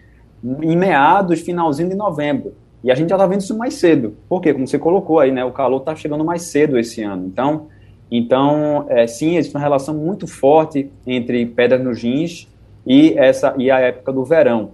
em 0.42 0.76
meados, 0.76 1.40
finalzinho 1.40 1.88
de 1.88 1.94
novembro. 1.94 2.54
E 2.82 2.90
a 2.90 2.94
gente 2.94 3.08
já 3.08 3.16
está 3.16 3.26
vendo 3.26 3.40
isso 3.40 3.56
mais 3.56 3.74
cedo. 3.74 4.16
Por 4.28 4.40
quê? 4.40 4.52
Como 4.52 4.66
você 4.66 4.78
colocou 4.78 5.18
aí, 5.18 5.32
né? 5.32 5.44
O 5.44 5.50
calor 5.50 5.80
está 5.80 5.96
chegando 5.96 6.24
mais 6.24 6.42
cedo 6.42 6.78
esse 6.78 7.02
ano. 7.02 7.26
Então, 7.26 7.66
então 8.10 8.86
é, 8.88 9.06
sim, 9.06 9.36
existe 9.36 9.54
uma 9.54 9.62
relação 9.62 9.94
muito 9.94 10.26
forte 10.26 10.90
entre 11.06 11.44
pedras 11.46 11.82
nos 11.82 12.02
rins 12.02 12.48
e, 12.86 13.14
essa, 13.18 13.54
e 13.58 13.70
a 13.70 13.80
época 13.80 14.12
do 14.12 14.24
verão. 14.24 14.70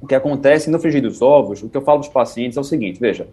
O 0.00 0.06
que 0.06 0.14
acontece 0.14 0.70
no 0.70 0.78
frigir 0.78 1.02
dos 1.02 1.20
ovos, 1.20 1.62
o 1.62 1.68
que 1.68 1.76
eu 1.76 1.82
falo 1.82 2.00
para 2.00 2.08
os 2.08 2.12
pacientes 2.12 2.56
é 2.56 2.60
o 2.60 2.64
seguinte, 2.64 2.98
veja, 2.98 3.28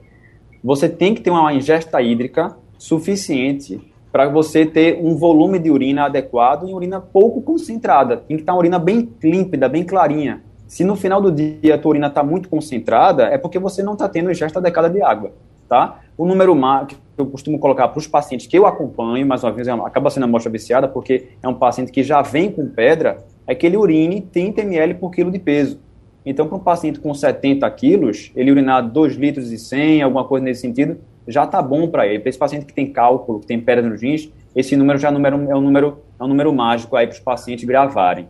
você 0.63 0.89
tem 0.89 1.13
que 1.13 1.21
ter 1.21 1.29
uma 1.29 1.53
ingesta 1.53 2.01
hídrica 2.01 2.57
suficiente 2.77 3.79
para 4.11 4.27
você 4.27 4.65
ter 4.65 4.99
um 5.01 5.15
volume 5.15 5.59
de 5.59 5.69
urina 5.69 6.05
adequado 6.05 6.67
e 6.67 6.73
urina 6.73 6.99
pouco 6.99 7.41
concentrada. 7.41 8.17
Tem 8.17 8.35
que 8.35 8.43
estar 8.43 8.53
uma 8.53 8.59
urina 8.59 8.79
bem 8.79 9.09
límpida, 9.23 9.69
bem 9.69 9.83
clarinha. 9.83 10.41
Se 10.67 10.83
no 10.83 10.95
final 10.95 11.21
do 11.21 11.31
dia 11.31 11.75
a 11.75 11.77
tua 11.77 11.91
urina 11.91 12.07
está 12.07 12.21
muito 12.21 12.49
concentrada, 12.49 13.23
é 13.23 13.37
porque 13.37 13.57
você 13.57 13.81
não 13.81 13.93
está 13.93 14.09
tendo 14.09 14.29
ingesta 14.29 14.59
adequada 14.59 14.89
de 14.89 15.01
água, 15.01 15.31
tá? 15.67 16.01
O 16.17 16.25
número 16.25 16.53
que 16.87 16.95
eu 17.17 17.25
costumo 17.25 17.57
colocar 17.57 17.87
para 17.87 17.97
os 17.97 18.05
pacientes 18.05 18.47
que 18.47 18.57
eu 18.57 18.67
acompanho, 18.67 19.25
mais 19.25 19.43
uma 19.43 19.51
vez, 19.51 19.67
é 19.67 19.71
acaba 19.71 20.09
sendo 20.09 20.25
amostra 20.25 20.51
viciada, 20.51 20.87
porque 20.87 21.29
é 21.41 21.47
um 21.47 21.53
paciente 21.53 21.91
que 21.91 22.03
já 22.03 22.21
vem 22.21 22.51
com 22.51 22.67
pedra, 22.67 23.23
é 23.47 23.55
que 23.55 23.65
ele 23.65 23.77
urine 23.77 24.21
30 24.21 24.61
ml 24.61 24.95
por 24.95 25.09
quilo 25.11 25.31
de 25.31 25.39
peso. 25.39 25.79
Então, 26.25 26.45
para 26.47 26.57
um 26.57 26.59
paciente 26.59 26.99
com 26.99 27.13
70 27.13 27.69
quilos, 27.71 28.33
ele 28.35 28.51
urinar 28.51 28.85
2 28.85 29.15
litros 29.15 29.49
e 29.53 29.57
100, 29.57 30.01
alguma 30.01 30.25
coisa 30.25 30.43
nesse 30.43 30.59
sentido, 30.59 30.97
já 31.25 31.45
está 31.45 31.61
bom 31.61 31.87
para 31.87 32.05
ele. 32.05 32.19
Para 32.19 32.29
esse 32.29 32.37
paciente 32.37 32.65
que 32.65 32.73
tem 32.73 32.91
cálculo, 32.91 33.39
que 33.39 33.47
tem 33.47 33.59
pedra 33.61 33.87
nos 33.87 34.01
rins, 34.01 34.29
esse 34.53 34.75
número 34.75 34.99
já 34.99 35.07
é 35.07 35.11
um 35.11 35.13
número, 35.13 35.49
é 35.49 35.55
um 35.55 35.61
número, 35.61 35.99
é 36.19 36.23
um 36.23 36.27
número 36.27 36.51
mágico 36.51 36.97
aí 36.97 37.07
para 37.07 37.13
os 37.13 37.19
pacientes 37.21 37.63
gravarem. 37.63 38.27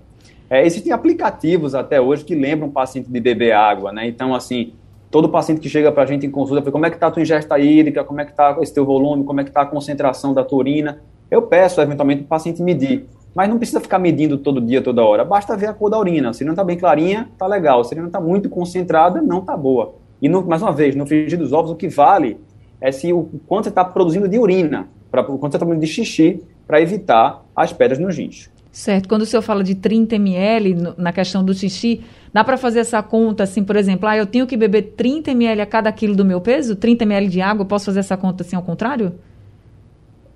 É, 0.49 0.65
existem 0.65 0.93
aplicativos 0.93 1.75
até 1.75 1.99
hoje 1.99 2.23
que 2.23 2.33
lembram 2.33 2.69
o 2.69 2.71
paciente 2.71 3.11
de 3.11 3.19
beber 3.19 3.51
água, 3.51 3.91
né? 3.91 4.07
Então, 4.07 4.33
assim, 4.33 4.73
todo 5.11 5.27
paciente 5.29 5.59
que 5.59 5.69
chega 5.69 5.91
para 5.91 6.03
a 6.03 6.05
gente 6.05 6.25
em 6.25 6.31
consulta, 6.31 6.61
fala, 6.61 6.71
como 6.71 6.85
é 6.85 6.89
que 6.89 6.95
está 6.95 7.07
a 7.07 7.11
tua 7.11 7.21
ingesta 7.21 7.59
hídrica, 7.59 8.03
como 8.03 8.21
é 8.21 8.25
que 8.25 8.31
está 8.31 8.57
esse 8.61 8.73
teu 8.73 8.85
volume, 8.85 9.23
como 9.23 9.41
é 9.41 9.43
que 9.43 9.49
está 9.49 9.61
a 9.61 9.65
concentração 9.65 10.33
da 10.33 10.43
tua 10.43 10.59
urina. 10.59 11.01
Eu 11.29 11.41
peço, 11.41 11.81
eventualmente, 11.81 12.23
o 12.23 12.25
paciente 12.25 12.61
medir. 12.61 13.07
Mas 13.35 13.49
não 13.49 13.57
precisa 13.57 13.81
ficar 13.81 13.99
medindo 13.99 14.37
todo 14.37 14.61
dia, 14.61 14.81
toda 14.81 15.03
hora. 15.03 15.25
Basta 15.25 15.55
ver 15.55 15.67
a 15.67 15.73
cor 15.73 15.89
da 15.89 15.99
urina. 15.99 16.33
Se 16.33 16.43
não 16.43 16.53
está 16.53 16.63
bem 16.63 16.77
clarinha, 16.77 17.29
está 17.31 17.45
legal. 17.45 17.83
Se 17.83 17.93
não 17.93 18.07
está 18.07 18.19
muito 18.19 18.49
concentrada, 18.49 19.21
não 19.21 19.39
está 19.39 19.55
boa. 19.55 19.95
E, 20.21 20.27
no, 20.27 20.43
mais 20.45 20.61
uma 20.61 20.71
vez, 20.71 20.95
no 20.95 21.05
frigir 21.05 21.37
dos 21.37 21.53
ovos, 21.53 21.71
o 21.71 21.75
que 21.75 21.87
vale 21.87 22.39
é 22.79 22.91
se 22.91 23.11
o 23.13 23.29
quanto 23.45 23.65
você 23.65 23.69
está 23.69 23.83
produzindo 23.83 24.27
de 24.27 24.39
urina, 24.39 24.87
pra, 25.11 25.21
o 25.21 25.37
quanto 25.37 25.51
você 25.51 25.57
está 25.57 25.65
produzindo 25.65 25.85
de 25.85 25.91
xixi, 25.91 26.41
para 26.65 26.81
evitar 26.81 27.43
as 27.55 27.71
pedras 27.71 27.99
nos 27.99 28.17
rins. 28.17 28.49
Certo. 28.77 29.09
Quando 29.09 29.23
o 29.23 29.25
senhor 29.25 29.41
fala 29.41 29.63
de 29.63 29.73
30 29.73 30.17
ml 30.17 30.93
na 30.99 31.11
questão 31.11 31.43
do 31.43 31.51
xixi, 31.51 32.03
dá 32.31 32.43
para 32.43 32.57
fazer 32.57 32.81
essa 32.81 33.01
conta 33.01 33.41
assim, 33.41 33.63
por 33.63 33.75
exemplo, 33.75 34.07
ah, 34.07 34.15
eu 34.15 34.27
tenho 34.27 34.45
que 34.45 34.55
beber 34.55 34.93
30 34.95 35.31
ml 35.31 35.61
a 35.61 35.65
cada 35.65 35.91
quilo 35.91 36.15
do 36.15 36.23
meu 36.23 36.39
peso? 36.39 36.75
30 36.75 37.03
ml 37.03 37.27
de 37.27 37.41
água, 37.41 37.63
eu 37.63 37.65
posso 37.65 37.85
fazer 37.85 38.01
essa 38.01 38.15
conta 38.15 38.43
assim 38.43 38.55
ao 38.55 38.61
contrário? 38.61 39.15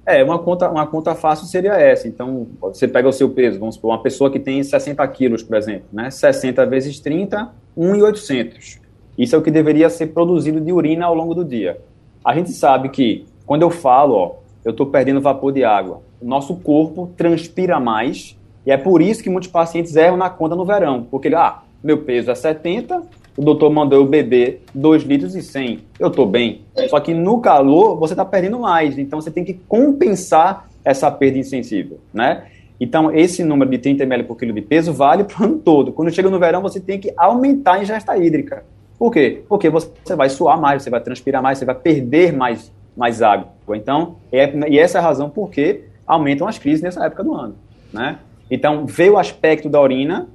É, 0.03 0.23
uma 0.23 0.39
conta, 0.39 0.71
uma 0.71 0.87
conta 0.87 1.13
fácil 1.13 1.45
seria 1.45 1.73
essa. 1.73 2.07
Então, 2.07 2.47
você 2.59 2.87
pega 2.87 3.07
o 3.07 3.13
seu 3.13 3.29
peso, 3.29 3.59
vamos 3.59 3.75
supor, 3.75 3.91
uma 3.91 4.01
pessoa 4.01 4.31
que 4.31 4.39
tem 4.39 4.63
60 4.63 5.07
quilos, 5.09 5.43
por 5.43 5.55
exemplo, 5.55 5.85
né? 5.93 6.09
60 6.09 6.65
vezes 6.65 6.99
30, 6.99 7.47
1,800. 7.77 8.79
Isso 9.19 9.35
é 9.35 9.37
o 9.37 9.43
que 9.43 9.51
deveria 9.51 9.87
ser 9.87 10.07
produzido 10.07 10.59
de 10.59 10.71
urina 10.73 11.05
ao 11.05 11.13
longo 11.13 11.35
do 11.35 11.45
dia. 11.45 11.79
A 12.25 12.33
gente 12.33 12.49
sabe 12.53 12.89
que, 12.89 13.23
quando 13.45 13.61
eu 13.61 13.69
falo, 13.69 14.15
ó, 14.15 14.35
eu 14.65 14.71
estou 14.71 14.87
perdendo 14.87 15.21
vapor 15.21 15.53
de 15.53 15.63
água, 15.63 16.01
nosso 16.21 16.55
corpo 16.55 17.09
transpira 17.17 17.79
mais, 17.79 18.37
e 18.65 18.71
é 18.71 18.77
por 18.77 19.01
isso 19.01 19.23
que 19.23 19.29
muitos 19.29 19.49
pacientes 19.49 19.95
erram 19.95 20.17
na 20.17 20.29
conta 20.29 20.55
no 20.55 20.65
verão, 20.65 21.07
porque, 21.09 21.29
ah, 21.29 21.59
meu 21.83 21.99
peso 21.99 22.29
é 22.29 22.35
70, 22.35 23.01
o 23.37 23.41
doutor 23.41 23.71
mandou 23.71 23.99
eu 23.99 24.05
beber 24.05 24.61
2 24.73 25.03
litros 25.03 25.35
e 25.35 25.41
100, 25.41 25.79
eu 25.99 26.09
estou 26.09 26.25
bem. 26.25 26.61
Só 26.89 26.99
que 26.99 27.13
no 27.13 27.39
calor, 27.39 27.97
você 27.97 28.13
está 28.13 28.25
perdendo 28.25 28.59
mais, 28.59 28.97
então 28.97 29.19
você 29.19 29.31
tem 29.31 29.43
que 29.43 29.53
compensar 29.67 30.69
essa 30.83 31.09
perda 31.09 31.37
insensível, 31.37 31.99
né? 32.13 32.43
Então, 32.79 33.15
esse 33.15 33.43
número 33.43 33.69
de 33.69 33.77
30 33.77 34.03
ml 34.03 34.23
por 34.23 34.35
quilo 34.35 34.51
de 34.53 34.61
peso 34.61 34.91
vale 34.91 35.23
para 35.23 35.39
o 35.39 35.45
ano 35.45 35.59
todo. 35.59 35.91
Quando 35.91 36.09
chega 36.09 36.31
no 36.31 36.39
verão, 36.39 36.63
você 36.63 36.79
tem 36.79 36.99
que 36.99 37.13
aumentar 37.15 37.75
a 37.75 37.83
ingesta 37.83 38.17
hídrica. 38.17 38.65
Por 38.97 39.11
quê? 39.11 39.43
Porque 39.47 39.69
você 39.69 40.15
vai 40.15 40.29
suar 40.29 40.59
mais, 40.59 40.81
você 40.81 40.89
vai 40.89 40.99
transpirar 40.99 41.43
mais, 41.43 41.59
você 41.59 41.65
vai 41.65 41.75
perder 41.75 42.33
mais, 42.33 42.71
mais 42.97 43.21
água. 43.21 43.49
Então, 43.69 44.15
é, 44.31 44.51
e 44.67 44.79
essa 44.79 44.97
é 44.97 45.01
a 45.01 45.03
razão 45.03 45.29
por 45.29 45.51
que 45.51 45.83
aumentam 46.11 46.45
as 46.45 46.59
crises 46.59 46.81
nessa 46.81 47.05
época 47.05 47.23
do 47.23 47.33
ano, 47.33 47.55
né? 47.93 48.19
Então, 48.49 48.85
ver 48.85 49.09
o 49.09 49.17
aspecto 49.17 49.69
da 49.69 49.81
urina 49.81 50.27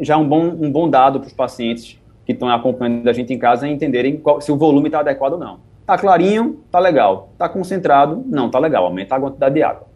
já 0.00 0.14
é 0.14 0.16
um 0.16 0.26
bom, 0.26 0.42
um 0.42 0.72
bom 0.72 0.88
dado 0.88 1.20
para 1.20 1.26
os 1.26 1.34
pacientes 1.34 1.98
que 2.24 2.32
estão 2.32 2.48
acompanhando 2.48 3.06
a 3.08 3.12
gente 3.12 3.32
em 3.32 3.38
casa 3.38 3.68
entenderem 3.68 4.16
qual, 4.16 4.40
se 4.40 4.50
o 4.50 4.56
volume 4.56 4.88
está 4.88 5.00
adequado 5.00 5.34
ou 5.34 5.38
não. 5.38 5.60
Está 5.80 5.98
clarinho, 5.98 6.60
está 6.64 6.78
legal. 6.78 7.28
Está 7.34 7.46
concentrado, 7.46 8.24
não 8.26 8.46
está 8.46 8.58
legal. 8.58 8.86
Aumenta 8.86 9.16
a 9.16 9.20
quantidade 9.20 9.54
de 9.54 9.62
água. 9.62 9.86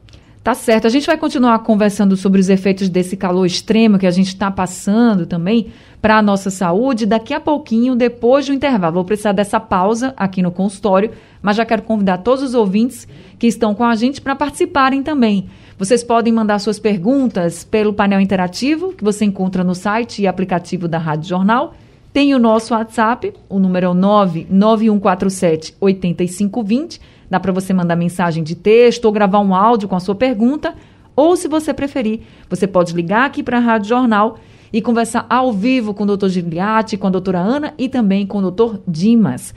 Tá 0.46 0.54
certo. 0.54 0.86
A 0.86 0.90
gente 0.90 1.08
vai 1.08 1.18
continuar 1.18 1.58
conversando 1.58 2.16
sobre 2.16 2.40
os 2.40 2.48
efeitos 2.48 2.88
desse 2.88 3.16
calor 3.16 3.44
extremo 3.44 3.98
que 3.98 4.06
a 4.06 4.12
gente 4.12 4.28
está 4.28 4.48
passando 4.48 5.26
também 5.26 5.72
para 6.00 6.18
a 6.18 6.22
nossa 6.22 6.50
saúde 6.50 7.04
daqui 7.04 7.34
a 7.34 7.40
pouquinho, 7.40 7.96
depois 7.96 8.46
do 8.46 8.52
intervalo. 8.52 8.94
Vou 8.94 9.04
precisar 9.04 9.32
dessa 9.32 9.58
pausa 9.58 10.14
aqui 10.16 10.42
no 10.42 10.52
consultório, 10.52 11.10
mas 11.42 11.56
já 11.56 11.64
quero 11.64 11.82
convidar 11.82 12.18
todos 12.18 12.44
os 12.44 12.54
ouvintes 12.54 13.08
que 13.40 13.48
estão 13.48 13.74
com 13.74 13.82
a 13.82 13.96
gente 13.96 14.20
para 14.20 14.36
participarem 14.36 15.02
também. 15.02 15.48
Vocês 15.76 16.04
podem 16.04 16.32
mandar 16.32 16.60
suas 16.60 16.78
perguntas 16.78 17.64
pelo 17.64 17.92
painel 17.92 18.20
interativo 18.20 18.92
que 18.92 19.02
você 19.02 19.24
encontra 19.24 19.64
no 19.64 19.74
site 19.74 20.22
e 20.22 20.28
aplicativo 20.28 20.86
da 20.86 20.98
Rádio 20.98 21.28
Jornal. 21.28 21.74
Tem 22.16 22.34
o 22.34 22.38
nosso 22.38 22.72
WhatsApp, 22.72 23.34
o 23.46 23.58
número 23.58 23.90
é 23.90 23.94
99147 23.94 25.74
8520. 25.78 26.98
Dá 27.28 27.38
para 27.38 27.52
você 27.52 27.74
mandar 27.74 27.94
mensagem 27.94 28.42
de 28.42 28.54
texto 28.54 29.04
ou 29.04 29.12
gravar 29.12 29.40
um 29.40 29.54
áudio 29.54 29.86
com 29.86 29.96
a 29.96 30.00
sua 30.00 30.14
pergunta. 30.14 30.74
Ou, 31.14 31.36
se 31.36 31.46
você 31.46 31.74
preferir, 31.74 32.20
você 32.48 32.66
pode 32.66 32.94
ligar 32.94 33.26
aqui 33.26 33.42
para 33.42 33.58
a 33.58 33.60
Rádio 33.60 33.90
Jornal 33.90 34.38
e 34.72 34.80
conversar 34.80 35.26
ao 35.28 35.52
vivo 35.52 35.92
com 35.92 36.04
o 36.04 36.06
doutor 36.06 36.30
Giliati, 36.30 36.96
com 36.96 37.06
a 37.06 37.10
doutora 37.10 37.38
Ana 37.38 37.74
e 37.76 37.86
também 37.86 38.26
com 38.26 38.38
o 38.38 38.40
doutor 38.40 38.80
Dimas. 38.88 39.54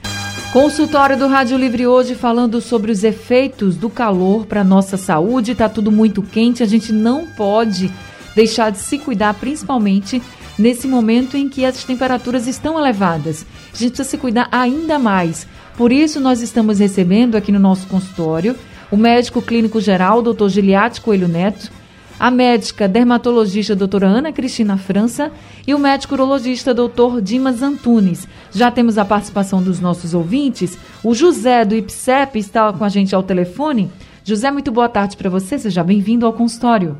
Consultório 0.52 1.16
do 1.16 1.28
Rádio 1.28 1.56
Livre 1.56 1.86
hoje 1.86 2.14
falando 2.14 2.60
sobre 2.60 2.92
os 2.92 3.02
efeitos 3.02 3.74
do 3.74 3.88
calor 3.88 4.44
para 4.44 4.62
nossa 4.62 4.98
saúde. 4.98 5.52
Está 5.52 5.66
tudo 5.66 5.90
muito 5.90 6.20
quente, 6.20 6.62
a 6.62 6.66
gente 6.66 6.92
não 6.92 7.26
pode 7.26 7.90
deixar 8.36 8.68
de 8.68 8.78
se 8.78 8.98
cuidar, 8.98 9.32
principalmente 9.32 10.20
nesse 10.60 10.86
momento 10.86 11.36
em 11.36 11.48
que 11.48 11.64
as 11.64 11.82
temperaturas 11.82 12.46
estão 12.46 12.78
elevadas. 12.78 13.46
A 13.72 13.76
gente 13.76 13.92
precisa 13.92 14.08
se 14.08 14.18
cuidar 14.18 14.48
ainda 14.52 14.98
mais. 14.98 15.48
Por 15.76 15.90
isso, 15.90 16.20
nós 16.20 16.42
estamos 16.42 16.78
recebendo 16.78 17.36
aqui 17.36 17.50
no 17.50 17.58
nosso 17.58 17.86
consultório 17.86 18.54
o 18.90 18.96
médico 18.96 19.40
clínico 19.40 19.80
geral, 19.80 20.20
Dr. 20.20 20.48
Giliati 20.48 21.00
Coelho 21.00 21.28
Neto, 21.28 21.70
a 22.18 22.30
médica 22.30 22.86
dermatologista 22.86 23.74
doutora 23.74 24.06
Ana 24.06 24.32
Cristina 24.32 24.76
França 24.76 25.32
e 25.66 25.72
o 25.74 25.78
médico 25.78 26.14
urologista 26.14 26.74
doutor 26.74 27.22
Dimas 27.22 27.62
Antunes. 27.62 28.28
Já 28.50 28.70
temos 28.70 28.98
a 28.98 29.04
participação 29.04 29.62
dos 29.62 29.80
nossos 29.80 30.12
ouvintes. 30.12 30.76
O 31.02 31.14
José 31.14 31.64
do 31.64 31.74
IPSEP 31.74 32.38
está 32.38 32.70
com 32.72 32.84
a 32.84 32.88
gente 32.90 33.14
ao 33.14 33.22
telefone. 33.22 33.90
José, 34.22 34.50
muito 34.50 34.70
boa 34.70 34.88
tarde 34.88 35.16
para 35.16 35.30
você. 35.30 35.58
Seja 35.58 35.82
bem-vindo 35.82 36.26
ao 36.26 36.32
consultório. 36.34 36.98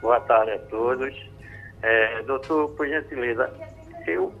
Boa 0.00 0.20
tarde 0.20 0.52
a 0.52 0.58
todos. 0.58 1.33
É, 1.86 2.22
doutor, 2.22 2.70
por 2.70 2.88
gentileza, 2.88 3.52
eu 4.06 4.32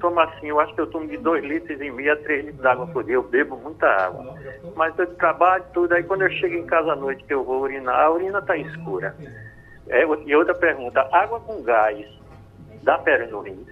tomo 0.00 0.18
assim, 0.20 0.46
eu 0.46 0.58
acho 0.58 0.74
que 0.74 0.80
eu 0.80 0.86
tomo 0.86 1.06
de 1.06 1.18
2 1.18 1.44
litros 1.44 1.78
e 1.78 1.90
meio 1.90 2.14
a 2.14 2.16
3 2.16 2.46
litros 2.46 2.62
de 2.62 2.66
água 2.66 2.86
por 2.86 3.04
dia, 3.04 3.16
eu 3.16 3.22
bebo 3.22 3.58
muita 3.58 3.86
água. 3.86 4.34
Mas 4.74 4.98
eu 4.98 5.06
trabalho 5.16 5.64
tudo, 5.74 5.92
aí 5.92 6.02
quando 6.02 6.22
eu 6.22 6.30
chego 6.30 6.54
em 6.54 6.64
casa 6.64 6.92
à 6.92 6.96
noite 6.96 7.22
que 7.24 7.34
eu 7.34 7.44
vou 7.44 7.60
urinar, 7.60 7.94
a 7.94 8.10
urina 8.10 8.38
está 8.38 8.56
escura. 8.56 9.14
É, 9.86 10.02
e 10.24 10.34
outra 10.34 10.54
pergunta, 10.54 11.06
água 11.12 11.38
com 11.40 11.62
gás 11.62 12.06
dá 12.82 12.96
pedra 12.96 13.26
no 13.26 13.42
rim? 13.42 13.66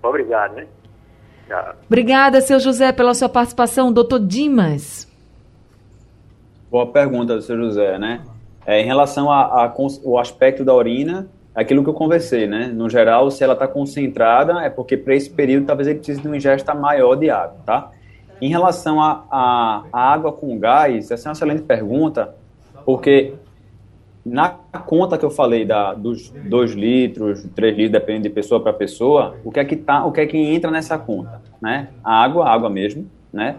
Obrigado, 0.00 0.54
né? 0.54 0.68
Obrigada, 1.86 2.40
seu 2.40 2.60
José, 2.60 2.92
pela 2.92 3.14
sua 3.14 3.28
participação. 3.28 3.92
Doutor 3.92 4.20
Dimas. 4.20 5.10
Boa 6.70 6.86
pergunta, 6.86 7.40
seu 7.40 7.56
José, 7.56 7.98
né? 7.98 8.22
É, 8.64 8.80
em 8.80 8.84
relação 8.84 9.28
ao 9.28 10.18
aspecto 10.18 10.64
da 10.64 10.72
urina, 10.72 11.28
aquilo 11.54 11.82
que 11.84 11.88
eu 11.88 11.94
conversei, 11.94 12.46
né? 12.46 12.66
No 12.66 12.90
geral, 12.90 13.30
se 13.30 13.44
ela 13.44 13.52
está 13.52 13.68
concentrada, 13.68 14.60
é 14.62 14.68
porque 14.68 14.96
para 14.96 15.14
esse 15.14 15.30
período 15.30 15.66
talvez 15.66 15.88
ele 15.88 15.98
precise 15.98 16.20
de 16.20 16.26
uma 16.26 16.36
ingesta 16.36 16.74
maior 16.74 17.14
de 17.14 17.30
água, 17.30 17.58
tá? 17.64 17.90
Em 18.40 18.48
relação 18.48 19.00
à 19.00 19.24
a, 19.30 19.38
a, 19.38 19.84
a, 19.92 20.12
água 20.12 20.32
com 20.32 20.58
gás, 20.58 21.10
essa 21.10 21.28
é 21.28 21.30
uma 21.30 21.34
excelente 21.34 21.62
pergunta, 21.62 22.34
porque 22.84 23.34
na 24.26 24.48
conta 24.48 25.16
que 25.16 25.24
eu 25.24 25.30
falei 25.30 25.64
da, 25.64 25.94
dos 25.94 26.30
2 26.30 26.72
litros, 26.72 27.46
3 27.54 27.76
litros, 27.76 27.92
depende 27.92 28.24
de 28.24 28.30
pessoa 28.30 28.60
para 28.60 28.72
pessoa, 28.72 29.36
o 29.44 29.52
que 29.52 29.60
é 29.60 29.64
que 29.64 29.76
tá, 29.76 30.04
o 30.04 30.10
que 30.10 30.20
é 30.20 30.26
que 30.26 30.36
entra 30.36 30.70
nessa 30.70 30.98
conta, 30.98 31.40
né? 31.62 31.88
A 32.02 32.22
água, 32.22 32.48
água 32.48 32.68
mesmo, 32.68 33.06
né? 33.32 33.56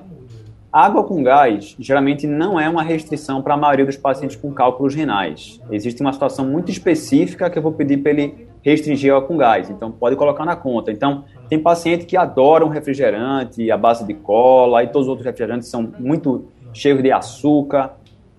Água 0.76 1.06
com 1.06 1.24
gás 1.24 1.74
geralmente 1.80 2.28
não 2.28 2.60
é 2.60 2.68
uma 2.68 2.84
restrição 2.84 3.42
para 3.42 3.54
a 3.54 3.58
maioria 3.58 3.86
dos 3.86 3.96
pacientes 3.96 4.36
com 4.36 4.52
cálculos 4.52 4.94
renais. 4.94 5.62
Existe 5.72 6.02
uma 6.02 6.12
situação 6.12 6.46
muito 6.46 6.70
específica 6.70 7.50
que 7.50 7.58
eu 7.58 7.64
vou 7.64 7.72
pedir 7.72 8.00
para 8.00 8.12
ele 8.12 8.50
restringir 8.62 9.14
água 9.14 9.26
com 9.26 9.38
gás. 9.38 9.70
Então, 9.70 9.90
pode 9.90 10.18
colocar 10.18 10.44
na 10.44 10.58
conta. 10.58 10.92
Então, 10.92 11.24
tem 11.48 11.58
paciente 11.58 12.06
que 12.06 12.18
adora 12.18 12.66
um 12.66 12.68
refrigerante 12.68 13.72
à 13.72 13.78
base 13.78 14.06
de 14.06 14.14
cola, 14.16 14.84
e 14.84 14.88
todos 14.88 15.04
os 15.04 15.12
outros 15.12 15.26
refrigerantes 15.26 15.70
são 15.70 15.94
muito 15.98 16.50
cheios 16.74 17.02
de 17.02 17.10
açúcar, 17.10 17.94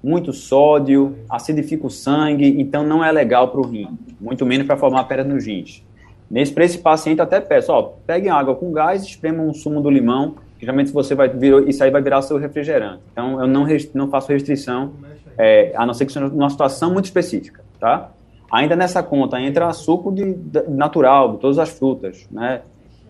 muito 0.05 0.31
sódio, 0.31 1.17
acidifica 1.31 1.87
o 1.87 1.91
sangue, 1.91 2.61
então 2.61 2.85
não 2.85 3.03
é 3.03 3.11
legal 3.11 3.49
para 3.49 3.61
o 3.63 3.67
rim, 3.67 3.89
muito 4.21 4.45
menos 4.45 4.67
para 4.67 4.77
formar 4.77 5.05
pedra 5.05 5.25
nos 5.25 5.47
rins. 5.47 5.83
Nesse, 6.31 6.53
para 6.53 6.67
esse 6.67 6.77
paciente, 6.77 7.23
até 7.23 7.41
peço, 7.41 7.73
ó, 7.73 7.95
peguem 8.07 8.31
água 8.31 8.55
com 8.55 8.71
gás, 8.73 9.05
espremam 9.05 9.49
um 9.49 9.55
sumo 9.55 9.81
do 9.81 9.89
limão 9.89 10.35
geralmente 10.59 10.93
você 10.93 11.15
vai 11.15 11.31
isso 11.67 11.83
aí 11.83 11.91
vai 11.91 12.03
virar 12.03 12.19
o 12.19 12.23
seu 12.23 12.39
refrigerante. 12.39 13.03
Então, 13.13 13.41
eu 13.41 13.47
não, 13.47 13.67
não 13.95 14.09
faço 14.09 14.33
restrição, 14.33 14.93
é, 15.39 15.73
a 15.75 15.85
não 15.85 15.95
ser 15.95 16.07
que 16.07 16.13
seja 16.13 16.29
numa 16.29 16.51
situação 16.51 16.93
muito 16.93 17.07
específica, 17.07 17.63
tá? 17.79 18.11
Ainda 18.51 18.77
nessa 18.77 19.03
conta 19.03 19.41
entra 19.41 19.73
suco 19.73 20.13
de, 20.13 20.35
de, 20.35 20.63
natural, 20.69 21.33
de 21.33 21.39
todas 21.39 21.59
as 21.59 21.71
frutas, 21.71 22.27
né? 22.31 22.63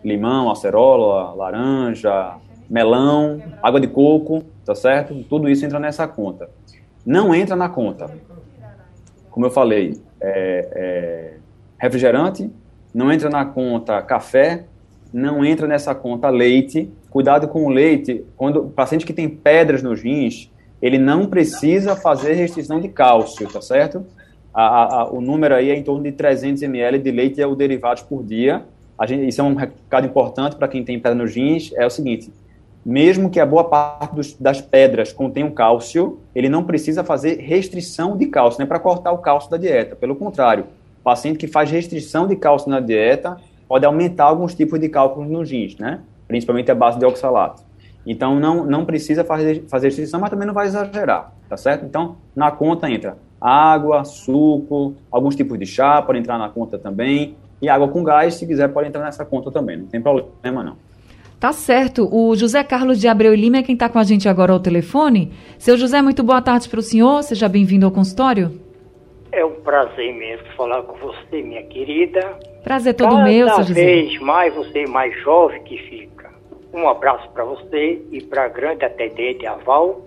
Limão, 0.03 0.51
acerola, 0.51 1.33
laranja, 1.33 2.35
melão, 2.69 3.41
água 3.61 3.79
de 3.79 3.87
coco, 3.87 4.43
tá 4.65 4.75
certo? 4.75 5.23
Tudo 5.29 5.49
isso 5.49 5.65
entra 5.65 5.79
nessa 5.79 6.07
conta. 6.07 6.49
Não 7.05 7.33
entra 7.33 7.55
na 7.55 7.69
conta, 7.69 8.09
como 9.37 9.45
eu 9.45 9.51
falei, 9.51 10.01
é, 10.19 10.67
é, 10.71 11.33
refrigerante, 11.77 12.51
não 12.91 13.11
entra 13.11 13.29
na 13.29 13.45
conta 13.45 14.01
café, 14.01 14.65
não 15.13 15.43
entra 15.43 15.67
nessa 15.67 15.93
conta 15.95 16.29
leite, 16.29 16.91
Cuidado 17.17 17.47
com 17.47 17.65
o 17.65 17.69
leite. 17.69 18.23
Quando 18.35 18.57
o 18.57 18.69
paciente 18.69 19.03
que 19.03 19.11
tem 19.11 19.27
pedras 19.27 19.81
nos 19.81 20.03
rins, 20.03 20.51
ele 20.79 20.99
não 20.99 21.25
precisa 21.25 21.95
fazer 21.95 22.33
restrição 22.33 22.79
de 22.79 22.89
cálcio, 22.89 23.51
tá 23.51 23.59
certo? 23.59 24.05
A, 24.53 25.01
a, 25.01 25.09
o 25.09 25.19
número 25.19 25.55
aí 25.55 25.71
é 25.71 25.75
em 25.75 25.81
torno 25.81 26.03
de 26.03 26.11
300 26.11 26.61
ml 26.61 26.99
de 26.99 27.09
leite 27.09 27.41
ou 27.41 27.55
derivados 27.55 28.03
por 28.03 28.23
dia. 28.23 28.63
Gente, 29.07 29.27
isso 29.27 29.41
é 29.41 29.43
um 29.43 29.55
recado 29.55 30.05
importante 30.05 30.55
para 30.57 30.67
quem 30.67 30.83
tem 30.83 30.99
pedra 30.99 31.17
nos 31.17 31.35
rins, 31.35 31.71
é 31.73 31.87
o 31.87 31.89
seguinte, 31.89 32.31
mesmo 32.85 33.31
que 33.31 33.39
a 33.39 33.45
boa 33.47 33.63
parte 33.63 34.13
dos, 34.13 34.33
das 34.33 34.61
pedras 34.61 35.11
contenham 35.11 35.49
cálcio, 35.49 36.19
ele 36.35 36.49
não 36.49 36.63
precisa 36.63 37.03
fazer 37.03 37.39
restrição 37.39 38.15
de 38.15 38.27
cálcio, 38.27 38.59
nem 38.59 38.67
para 38.67 38.79
cortar 38.79 39.11
o 39.11 39.17
cálcio 39.17 39.49
da 39.49 39.57
dieta. 39.57 39.95
Pelo 39.95 40.15
contrário, 40.15 40.67
paciente 41.03 41.39
que 41.39 41.47
faz 41.47 41.71
restrição 41.71 42.27
de 42.27 42.35
cálcio 42.35 42.69
na 42.69 42.79
dieta 42.79 43.37
pode 43.67 43.85
aumentar 43.85 44.25
alguns 44.25 44.55
tipos 44.55 44.79
de 44.79 44.89
cálculos 44.89 45.29
nos 45.29 45.49
rins, 45.49 45.77
né? 45.77 46.01
principalmente 46.27 46.69
a 46.71 46.75
base 46.75 46.99
de 46.99 47.05
oxalato. 47.05 47.63
Então, 48.05 48.39
não, 48.39 48.65
não 48.65 48.85
precisa 48.85 49.23
fazer, 49.23 49.65
fazer 49.67 49.87
restrição, 49.87 50.19
mas 50.19 50.29
também 50.29 50.47
não 50.47 50.53
vai 50.53 50.67
exagerar, 50.67 51.33
tá 51.49 51.57
certo? 51.57 51.85
Então, 51.85 52.15
na 52.35 52.51
conta 52.51 52.89
entra 52.89 53.17
água, 53.39 54.03
suco, 54.03 54.95
alguns 55.11 55.35
tipos 55.35 55.59
de 55.59 55.65
chá 55.65 56.01
podem 56.01 56.21
entrar 56.21 56.37
na 56.37 56.49
conta 56.49 56.77
também, 56.77 57.35
e 57.61 57.67
água 57.67 57.87
com 57.87 58.03
gás, 58.03 58.35
se 58.35 58.47
quiser, 58.47 58.69
pode 58.69 58.87
entrar 58.87 59.03
nessa 59.03 59.25
conta 59.25 59.51
também, 59.51 59.77
não 59.77 59.87
tem 59.87 60.01
problema 60.01 60.63
não. 60.63 60.77
Tá 61.39 61.51
certo. 61.51 62.09
O 62.11 62.35
José 62.35 62.63
Carlos 62.63 62.99
de 62.99 63.07
Abreu 63.07 63.35
Lima 63.35 63.57
é 63.57 63.63
quem 63.63 63.73
está 63.73 63.87
com 63.87 63.99
a 63.99 64.03
gente 64.03 64.27
agora 64.27 64.53
ao 64.53 64.59
telefone. 64.59 65.31
Seu 65.59 65.77
José, 65.77 66.01
muito 66.01 66.23
boa 66.23 66.41
tarde 66.41 66.67
para 66.67 66.79
o 66.79 66.81
senhor. 66.81 67.21
Seja 67.21 67.47
bem-vindo 67.47 67.85
ao 67.85 67.91
consultório. 67.91 68.59
É 69.31 69.45
um 69.45 69.53
prazer 69.61 70.15
imenso 70.15 70.43
falar 70.55 70.81
com 70.81 70.97
você, 70.97 71.43
minha 71.43 71.61
querida. 71.63 72.39
Prazer 72.67 72.95
todo 72.95 73.11
Cada 73.11 73.23
meu. 73.23 73.47
Cada 73.47 73.63
vez 73.63 74.19
mais 74.19 74.53
você 74.53 74.85
mais 74.85 75.17
jovem 75.21 75.63
que 75.63 75.77
fica. 75.83 76.29
Um 76.73 76.89
abraço 76.89 77.29
para 77.29 77.45
você 77.45 78.01
e 78.11 78.21
para 78.21 78.43
a 78.43 78.47
grande 78.49 78.83
atendente, 78.83 79.47
a 79.47 79.55
Val. 79.55 80.01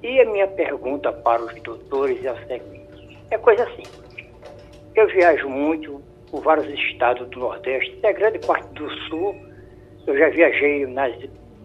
E 0.00 0.20
a 0.20 0.24
minha 0.24 0.46
pergunta 0.46 1.12
para 1.12 1.42
os 1.42 1.60
doutores 1.62 2.24
é 2.24 2.28
a 2.28 2.36
seguinte: 2.46 3.18
é 3.28 3.36
coisa 3.36 3.64
assim. 3.64 3.82
Eu 4.94 5.08
viajo 5.08 5.48
muito 5.48 6.00
por 6.30 6.42
vários 6.42 6.68
estados 6.68 7.28
do 7.30 7.40
Nordeste, 7.40 7.96
até 7.98 8.12
grande 8.12 8.38
parte 8.46 8.68
do 8.74 8.88
Sul. 9.08 9.34
Eu 10.06 10.16
já 10.16 10.28
viajei 10.28 10.86
nas, 10.86 11.12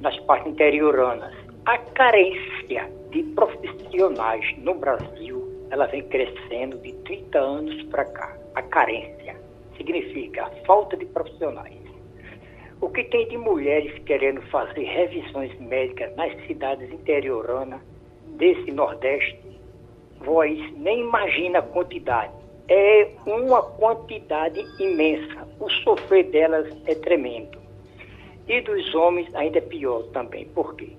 nas 0.02 0.18
partes 0.22 0.52
interioranas. 0.52 1.36
A 1.68 1.78
carência 1.78 2.90
de 3.12 3.22
profissionais 3.36 4.58
no 4.58 4.74
Brasil, 4.74 5.68
ela 5.70 5.86
vem 5.86 6.02
crescendo 6.02 6.80
de 6.80 6.94
30 6.94 7.38
anos 7.38 7.84
para 7.84 8.06
cá. 8.06 8.36
A 8.56 8.64
carência 8.64 9.38
significa 9.80 10.52
falta 10.68 10.98
de 10.98 11.06
profissionais. 11.06 11.80
O 12.82 12.90
que 12.90 13.04
tem 13.06 13.28
de 13.28 13.38
mulheres 13.38 13.98
querendo 14.04 14.42
fazer 14.44 14.84
revisões 14.84 15.58
médicas 15.60 16.16
nas 16.16 16.34
cidades 16.46 16.92
interioranas 16.92 17.82
desse 18.38 18.72
Nordeste, 18.72 19.40
vós 20.20 20.58
nem 20.78 21.02
imagina 21.02 21.60
a 21.60 21.62
quantidade. 21.62 22.32
É 22.68 23.10
uma 23.26 23.64
quantidade 23.64 24.64
imensa. 24.80 25.48
O 25.60 25.70
sofrer 25.70 26.26
delas 26.26 26.68
é 26.86 26.96
tremendo. 26.96 27.58
E 28.48 28.62
dos 28.62 28.94
homens 28.94 29.34
ainda 29.34 29.58
é 29.58 29.62
pior 29.62 30.04
também. 30.14 30.46
Por 30.46 30.76
quê? 30.76 30.90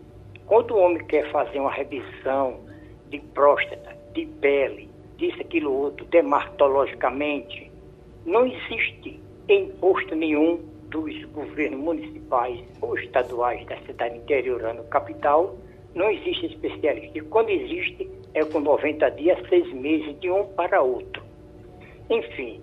Quando 0.46 0.74
o 0.74 0.78
homem 0.78 1.04
quer 1.06 1.30
fazer 1.30 1.60
uma 1.60 1.70
revisão 1.70 2.60
de 3.08 3.20
próstata, 3.20 3.96
de 4.12 4.26
pele, 4.26 4.88
disso, 5.16 5.40
aquilo, 5.40 5.72
outro, 5.72 6.04
dermatologicamente, 6.06 7.69
não 8.26 8.46
existe 8.46 9.20
em 9.48 9.68
posto 9.72 10.14
nenhum 10.14 10.60
dos 10.90 11.24
governos 11.26 11.80
municipais 11.80 12.60
ou 12.80 12.98
estaduais 12.98 13.64
da 13.66 13.76
cidade 13.78 14.16
interiorana 14.16 14.82
capital, 14.84 15.56
não 15.94 16.10
existe 16.10 16.46
especialista. 16.46 17.18
E 17.18 17.22
quando 17.22 17.50
existe, 17.50 18.10
é 18.34 18.44
com 18.44 18.60
90 18.60 19.08
dias, 19.12 19.38
seis 19.48 19.72
meses 19.72 20.18
de 20.20 20.30
um 20.30 20.44
para 20.54 20.82
outro. 20.82 21.22
Enfim, 22.08 22.60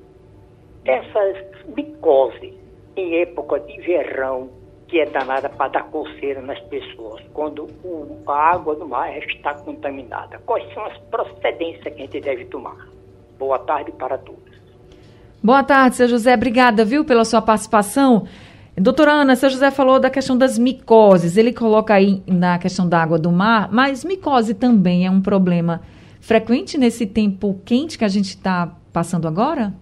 essas 0.85 1.37
micoses 1.75 2.53
em 2.95 3.21
época 3.21 3.59
de 3.59 3.79
verão, 3.81 4.49
que 4.87 4.99
é 4.99 5.05
danada 5.05 5.49
para 5.49 5.67
dar 5.67 5.83
coceira 5.89 6.41
nas 6.41 6.59
pessoas, 6.61 7.21
quando 7.33 7.67
a 8.25 8.51
água 8.51 8.75
do 8.75 8.87
mar 8.87 9.15
está 9.17 9.53
contaminada. 9.53 10.39
Quais 10.45 10.73
são 10.73 10.85
as 10.85 10.97
procedências 11.09 11.83
que 11.83 11.89
a 11.89 12.05
gente 12.05 12.21
deve 12.21 12.45
tomar? 12.45 12.87
Boa 13.37 13.59
tarde 13.59 13.91
para 13.91 14.17
todos. 14.17 14.56
Boa 15.43 15.63
tarde, 15.63 15.95
seu 15.95 16.07
José. 16.07 16.33
Obrigada, 16.33 16.83
viu, 16.83 17.05
pela 17.05 17.23
sua 17.23 17.41
participação. 17.41 18.25
Doutora 18.75 19.11
Ana, 19.11 19.35
seu 19.35 19.49
José 19.49 19.71
falou 19.71 19.99
da 19.99 20.09
questão 20.09 20.37
das 20.37 20.57
micoses. 20.57 21.37
Ele 21.37 21.53
coloca 21.53 21.93
aí 21.93 22.23
na 22.27 22.57
questão 22.57 22.87
da 22.87 23.01
água 23.01 23.19
do 23.19 23.31
mar, 23.31 23.69
mas 23.71 24.03
micose 24.03 24.53
também 24.53 25.05
é 25.05 25.11
um 25.11 25.21
problema 25.21 25.81
frequente 26.19 26.77
nesse 26.77 27.05
tempo 27.05 27.59
quente 27.63 27.97
que 27.97 28.05
a 28.05 28.07
gente 28.07 28.29
está 28.29 28.71
passando 28.91 29.27
agora? 29.27 29.73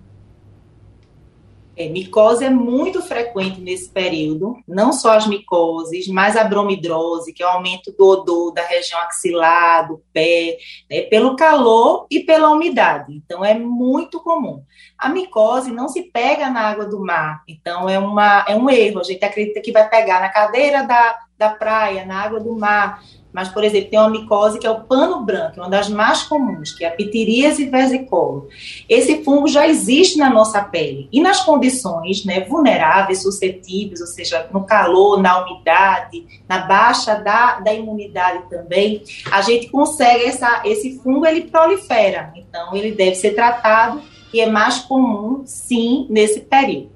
É, 1.78 1.90
micose 1.90 2.46
é 2.46 2.50
muito 2.50 3.02
frequente 3.02 3.60
nesse 3.60 3.90
período, 3.90 4.58
não 4.68 4.94
só 4.94 5.12
as 5.12 5.28
micoses, 5.28 6.08
mas 6.08 6.38
a 6.38 6.44
bromidrose, 6.44 7.34
que 7.34 7.44
é 7.44 7.46
o 7.46 7.50
aumento 7.50 7.92
do 7.92 8.06
odor 8.06 8.54
da 8.54 8.64
região 8.64 9.00
axilar, 9.02 9.88
do 9.88 10.02
pé, 10.14 10.58
né, 10.90 11.02
pelo 11.02 11.36
calor 11.36 12.08
e 12.10 12.22
pela 12.22 12.50
umidade. 12.50 13.14
Então, 13.14 13.44
é 13.44 13.54
muito 13.54 14.22
comum. 14.22 14.64
A 14.98 15.10
micose 15.10 15.72
não 15.72 15.90
se 15.90 16.04
pega 16.04 16.50
na 16.50 16.62
água 16.62 16.86
do 16.86 17.00
mar, 17.00 17.44
então 17.48 17.90
é, 17.90 18.00
uma, 18.00 18.46
é 18.48 18.56
um 18.56 18.70
erro. 18.70 19.02
A 19.02 19.04
gente 19.04 19.24
acredita 19.24 19.62
que 19.62 19.72
vai 19.72 19.90
pegar 19.90 20.22
na 20.22 20.30
cadeira 20.30 20.84
da, 20.84 21.20
da 21.38 21.50
praia, 21.50 22.06
na 22.06 22.22
água 22.22 22.40
do 22.40 22.56
mar, 22.58 23.02
mas, 23.36 23.50
por 23.50 23.66
exemplo, 23.66 23.90
tem 23.90 24.00
uma 24.00 24.10
micose 24.10 24.58
que 24.58 24.66
é 24.66 24.72
o 24.72 24.80
pano 24.80 25.26
branco, 25.26 25.58
uma 25.58 25.70
das 25.70 25.90
mais 25.90 26.24
comuns, 26.24 26.72
que 26.72 26.86
é 26.86 26.88
a 26.88 26.92
pitiríase 26.92 27.66
versicolor. 27.66 28.48
Esse 28.88 29.26
fungo 29.26 29.46
já 29.50 29.68
existe 29.68 30.18
na 30.18 30.30
nossa 30.30 30.64
pele 30.64 31.10
e 31.12 31.20
nas 31.20 31.42
condições 31.42 32.24
né, 32.24 32.46
vulneráveis, 32.46 33.24
suscetíveis, 33.24 34.00
ou 34.00 34.08
seja, 34.08 34.48
no 34.54 34.64
calor, 34.64 35.22
na 35.22 35.44
umidade, 35.44 36.26
na 36.48 36.60
baixa 36.60 37.16
da, 37.16 37.60
da 37.60 37.74
imunidade 37.74 38.50
também, 38.50 39.04
a 39.30 39.42
gente 39.42 39.68
consegue 39.68 40.24
essa, 40.24 40.62
esse 40.64 40.98
fungo 41.00 41.26
ele 41.26 41.42
prolifera. 41.42 42.32
Então, 42.38 42.74
ele 42.74 42.94
deve 42.94 43.16
ser 43.16 43.32
tratado 43.32 44.02
e 44.34 44.40
é 44.40 44.46
mais 44.46 44.78
comum, 44.78 45.44
sim, 45.46 46.08
nesse 46.10 46.40
período. 46.40 46.95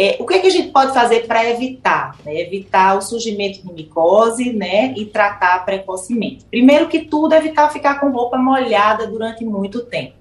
É, 0.00 0.16
o 0.20 0.24
que, 0.24 0.34
é 0.34 0.38
que, 0.38 0.46
a 0.46 0.50
gente 0.50 0.70
pode 0.70 0.94
fazer 0.94 1.26
para 1.26 1.44
evitar? 1.50 2.16
Né? 2.24 2.42
Evitar 2.42 2.96
o 2.96 3.02
surgimento 3.02 3.66
de 3.66 3.72
micose 3.72 4.52
né? 4.52 4.94
e 4.96 5.04
tratar 5.04 5.64
precocemente. 5.64 6.44
Primeiro 6.48 6.86
que 6.86 7.00
tudo, 7.00 7.34
evitar 7.34 7.68
ficar 7.72 7.98
com 7.98 8.12
roupa 8.12 8.38
molhada 8.38 9.08
durante 9.08 9.44
muito 9.44 9.80
tempo. 9.86 10.14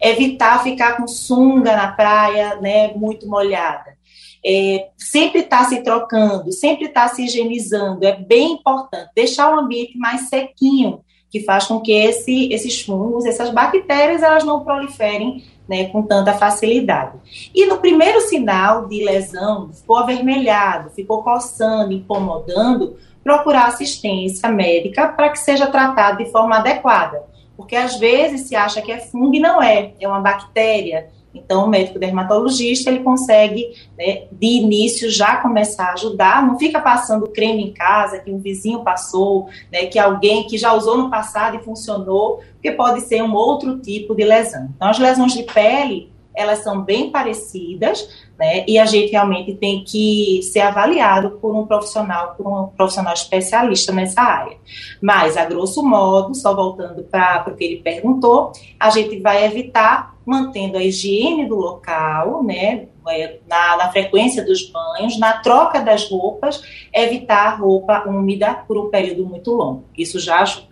evitar 0.00 0.60
ficar 0.64 0.96
com 0.96 1.06
sunga 1.06 1.76
na 1.76 1.92
praia, 1.92 2.56
né, 2.56 2.92
muito 2.96 3.28
molhada. 3.28 3.96
É, 4.44 4.88
sempre 4.98 5.42
está 5.42 5.62
se 5.62 5.84
trocando, 5.84 6.50
sempre 6.50 6.86
está 6.86 7.06
se 7.06 7.24
higienizando, 7.24 8.04
é 8.04 8.16
bem 8.16 8.54
importante 8.54 9.12
deixar 9.14 9.54
o 9.54 9.60
ambiente 9.60 9.96
mais 9.96 10.22
sequinho, 10.22 11.04
que 11.30 11.44
faz 11.44 11.66
com 11.66 11.80
que 11.80 11.92
esse, 11.92 12.52
esses 12.52 12.82
fungos, 12.82 13.24
essas 13.24 13.50
bactérias, 13.50 14.24
elas 14.24 14.42
não 14.42 14.64
proliferem 14.64 15.44
né, 15.72 15.86
com 15.86 16.02
tanta 16.02 16.34
facilidade. 16.34 17.18
E 17.54 17.64
no 17.64 17.78
primeiro 17.78 18.20
sinal 18.20 18.86
de 18.86 19.02
lesão, 19.02 19.70
ficou 19.72 19.96
avermelhado, 19.96 20.90
ficou 20.90 21.22
coçando, 21.22 21.94
incomodando, 21.94 22.98
procurar 23.24 23.68
assistência 23.68 24.50
médica 24.50 25.08
para 25.08 25.30
que 25.30 25.38
seja 25.38 25.66
tratado 25.68 26.18
de 26.18 26.30
forma 26.30 26.58
adequada. 26.58 27.22
Porque 27.56 27.74
às 27.74 27.98
vezes 27.98 28.42
se 28.42 28.54
acha 28.54 28.82
que 28.82 28.92
é 28.92 28.98
fungo 28.98 29.34
e 29.34 29.40
não 29.40 29.62
é, 29.62 29.94
é 29.98 30.06
uma 30.06 30.20
bactéria. 30.20 31.08
Então, 31.34 31.64
o 31.64 31.68
médico 31.68 31.98
dermatologista, 31.98 32.90
ele 32.90 33.00
consegue, 33.00 33.72
né, 33.98 34.24
de 34.30 34.46
início, 34.46 35.10
já 35.10 35.36
começar 35.36 35.86
a 35.86 35.92
ajudar, 35.94 36.46
não 36.46 36.58
fica 36.58 36.80
passando 36.80 37.28
creme 37.28 37.64
em 37.64 37.72
casa, 37.72 38.18
que 38.18 38.30
um 38.30 38.38
vizinho 38.38 38.80
passou, 38.80 39.48
né, 39.70 39.86
que 39.86 39.98
alguém 39.98 40.46
que 40.46 40.58
já 40.58 40.72
usou 40.72 40.96
no 40.98 41.10
passado 41.10 41.56
e 41.56 41.64
funcionou, 41.64 42.40
porque 42.54 42.72
pode 42.72 43.00
ser 43.02 43.22
um 43.22 43.34
outro 43.34 43.78
tipo 43.78 44.14
de 44.14 44.24
lesão. 44.24 44.68
Então, 44.76 44.88
as 44.88 44.98
lesões 44.98 45.32
de 45.32 45.42
pele, 45.42 46.12
elas 46.34 46.60
são 46.60 46.82
bem 46.82 47.10
parecidas, 47.10 48.21
né? 48.42 48.64
E 48.66 48.76
a 48.76 48.84
gente 48.84 49.12
realmente 49.12 49.54
tem 49.54 49.84
que 49.84 50.40
ser 50.42 50.62
avaliado 50.62 51.38
por 51.40 51.54
um 51.54 51.64
profissional, 51.64 52.34
por 52.34 52.44
um 52.44 52.66
profissional 52.76 53.14
especialista 53.14 53.92
nessa 53.92 54.20
área. 54.20 54.56
Mas, 55.00 55.36
a 55.36 55.44
grosso 55.44 55.80
modo, 55.80 56.34
só 56.34 56.52
voltando 56.52 57.04
para 57.04 57.44
o 57.46 57.54
que 57.54 57.62
ele 57.62 57.76
perguntou, 57.76 58.50
a 58.80 58.90
gente 58.90 59.20
vai 59.20 59.44
evitar 59.44 60.16
mantendo 60.26 60.76
a 60.76 60.82
higiene 60.82 61.46
do 61.46 61.54
local, 61.54 62.42
né? 62.42 62.88
É, 63.08 63.38
na, 63.48 63.76
na, 63.76 63.92
frequência 63.92 64.44
dos 64.44 64.68
banhos, 64.70 65.18
na 65.20 65.34
troca 65.34 65.80
das 65.80 66.10
roupas, 66.10 66.62
evitar 66.92 67.60
roupa 67.60 68.08
úmida 68.08 68.54
por 68.66 68.76
um 68.76 68.90
período 68.90 69.24
muito 69.24 69.52
longo. 69.52 69.84
Isso 69.96 70.18
já 70.18 70.40
ajuda. 70.40 70.66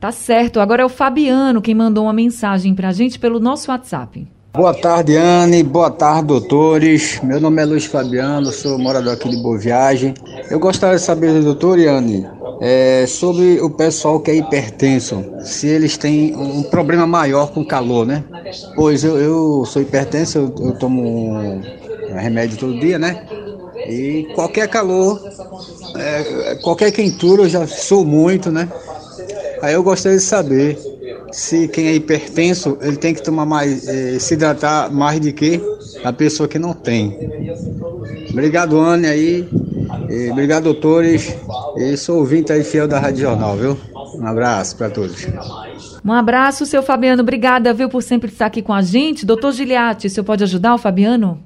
Tá 0.00 0.10
certo. 0.12 0.60
Agora 0.60 0.82
é 0.82 0.84
o 0.84 0.88
Fabiano 0.88 1.60
quem 1.60 1.74
mandou 1.74 2.04
uma 2.04 2.12
mensagem 2.12 2.74
para 2.74 2.88
a 2.88 2.92
gente 2.92 3.18
pelo 3.18 3.38
nosso 3.38 3.70
WhatsApp. 3.70 4.26
Boa 4.54 4.74
tarde, 4.74 5.16
Anne. 5.16 5.62
Boa 5.62 5.90
tarde, 5.90 6.26
doutores. 6.26 7.18
Meu 7.22 7.40
nome 7.40 7.62
é 7.62 7.64
Luiz 7.64 7.86
Fabiano, 7.86 8.52
sou 8.52 8.78
morador 8.78 9.14
aqui 9.14 9.30
de 9.30 9.36
Boa 9.38 9.56
Viagem. 9.56 10.12
Eu 10.50 10.60
gostaria 10.60 10.96
de 10.96 11.02
saber, 11.02 11.40
doutor 11.40 11.78
Anne, 11.78 12.28
é, 12.60 13.06
sobre 13.08 13.62
o 13.62 13.70
pessoal 13.70 14.20
que 14.20 14.30
é 14.30 14.34
hipertenso, 14.34 15.24
se 15.40 15.66
eles 15.66 15.96
têm 15.96 16.36
um 16.36 16.62
problema 16.64 17.06
maior 17.06 17.50
com 17.50 17.64
calor, 17.64 18.04
né? 18.04 18.24
Pois 18.74 19.02
eu, 19.02 19.18
eu 19.18 19.64
sou 19.64 19.80
hipertenso, 19.80 20.36
eu, 20.36 20.54
eu 20.66 20.72
tomo 20.78 21.02
um 21.02 21.62
remédio 22.14 22.58
todo 22.58 22.78
dia, 22.78 22.98
né? 22.98 23.26
E 23.88 24.28
qualquer 24.34 24.68
calor, 24.68 25.18
é, 25.96 26.56
qualquer 26.56 26.92
quentura 26.92 27.44
eu 27.44 27.48
já 27.48 27.66
sou 27.66 28.04
muito, 28.04 28.52
né? 28.52 28.68
Aí 29.62 29.72
eu 29.72 29.82
gostaria 29.82 30.18
de 30.18 30.24
saber 30.24 30.91
se 31.32 31.66
quem 31.68 31.88
é 31.88 31.94
hipertenso, 31.94 32.78
ele 32.80 32.96
tem 32.96 33.14
que 33.14 33.22
tomar 33.22 33.46
mais, 33.46 33.88
eh, 33.88 34.18
se 34.18 34.34
hidratar 34.34 34.92
mais 34.92 35.18
do 35.18 35.32
que 35.32 35.60
a 36.04 36.12
pessoa 36.12 36.48
que 36.48 36.58
não 36.58 36.74
tem. 36.74 37.18
Obrigado, 38.30 38.78
Anne, 38.78 39.06
aí. 39.06 39.48
E, 40.08 40.30
obrigado, 40.30 40.64
doutores. 40.64 41.34
E 41.76 41.96
sou 41.96 42.18
ouvinte 42.18 42.52
aí 42.52 42.62
fiel 42.62 42.86
da 42.86 42.98
Rádio 42.98 43.22
Jornal, 43.22 43.56
viu? 43.56 43.78
Um 44.14 44.26
abraço 44.26 44.76
para 44.76 44.90
todos. 44.90 45.26
Um 46.04 46.12
abraço, 46.12 46.66
seu 46.66 46.82
Fabiano. 46.82 47.22
Obrigada, 47.22 47.72
viu, 47.72 47.88
por 47.88 48.02
sempre 48.02 48.30
estar 48.30 48.46
aqui 48.46 48.60
com 48.60 48.72
a 48.72 48.82
gente. 48.82 49.24
Doutor 49.24 49.52
Giliati, 49.52 50.06
o 50.06 50.10
senhor 50.10 50.24
pode 50.24 50.44
ajudar 50.44 50.74
o 50.74 50.78
Fabiano? 50.78 51.42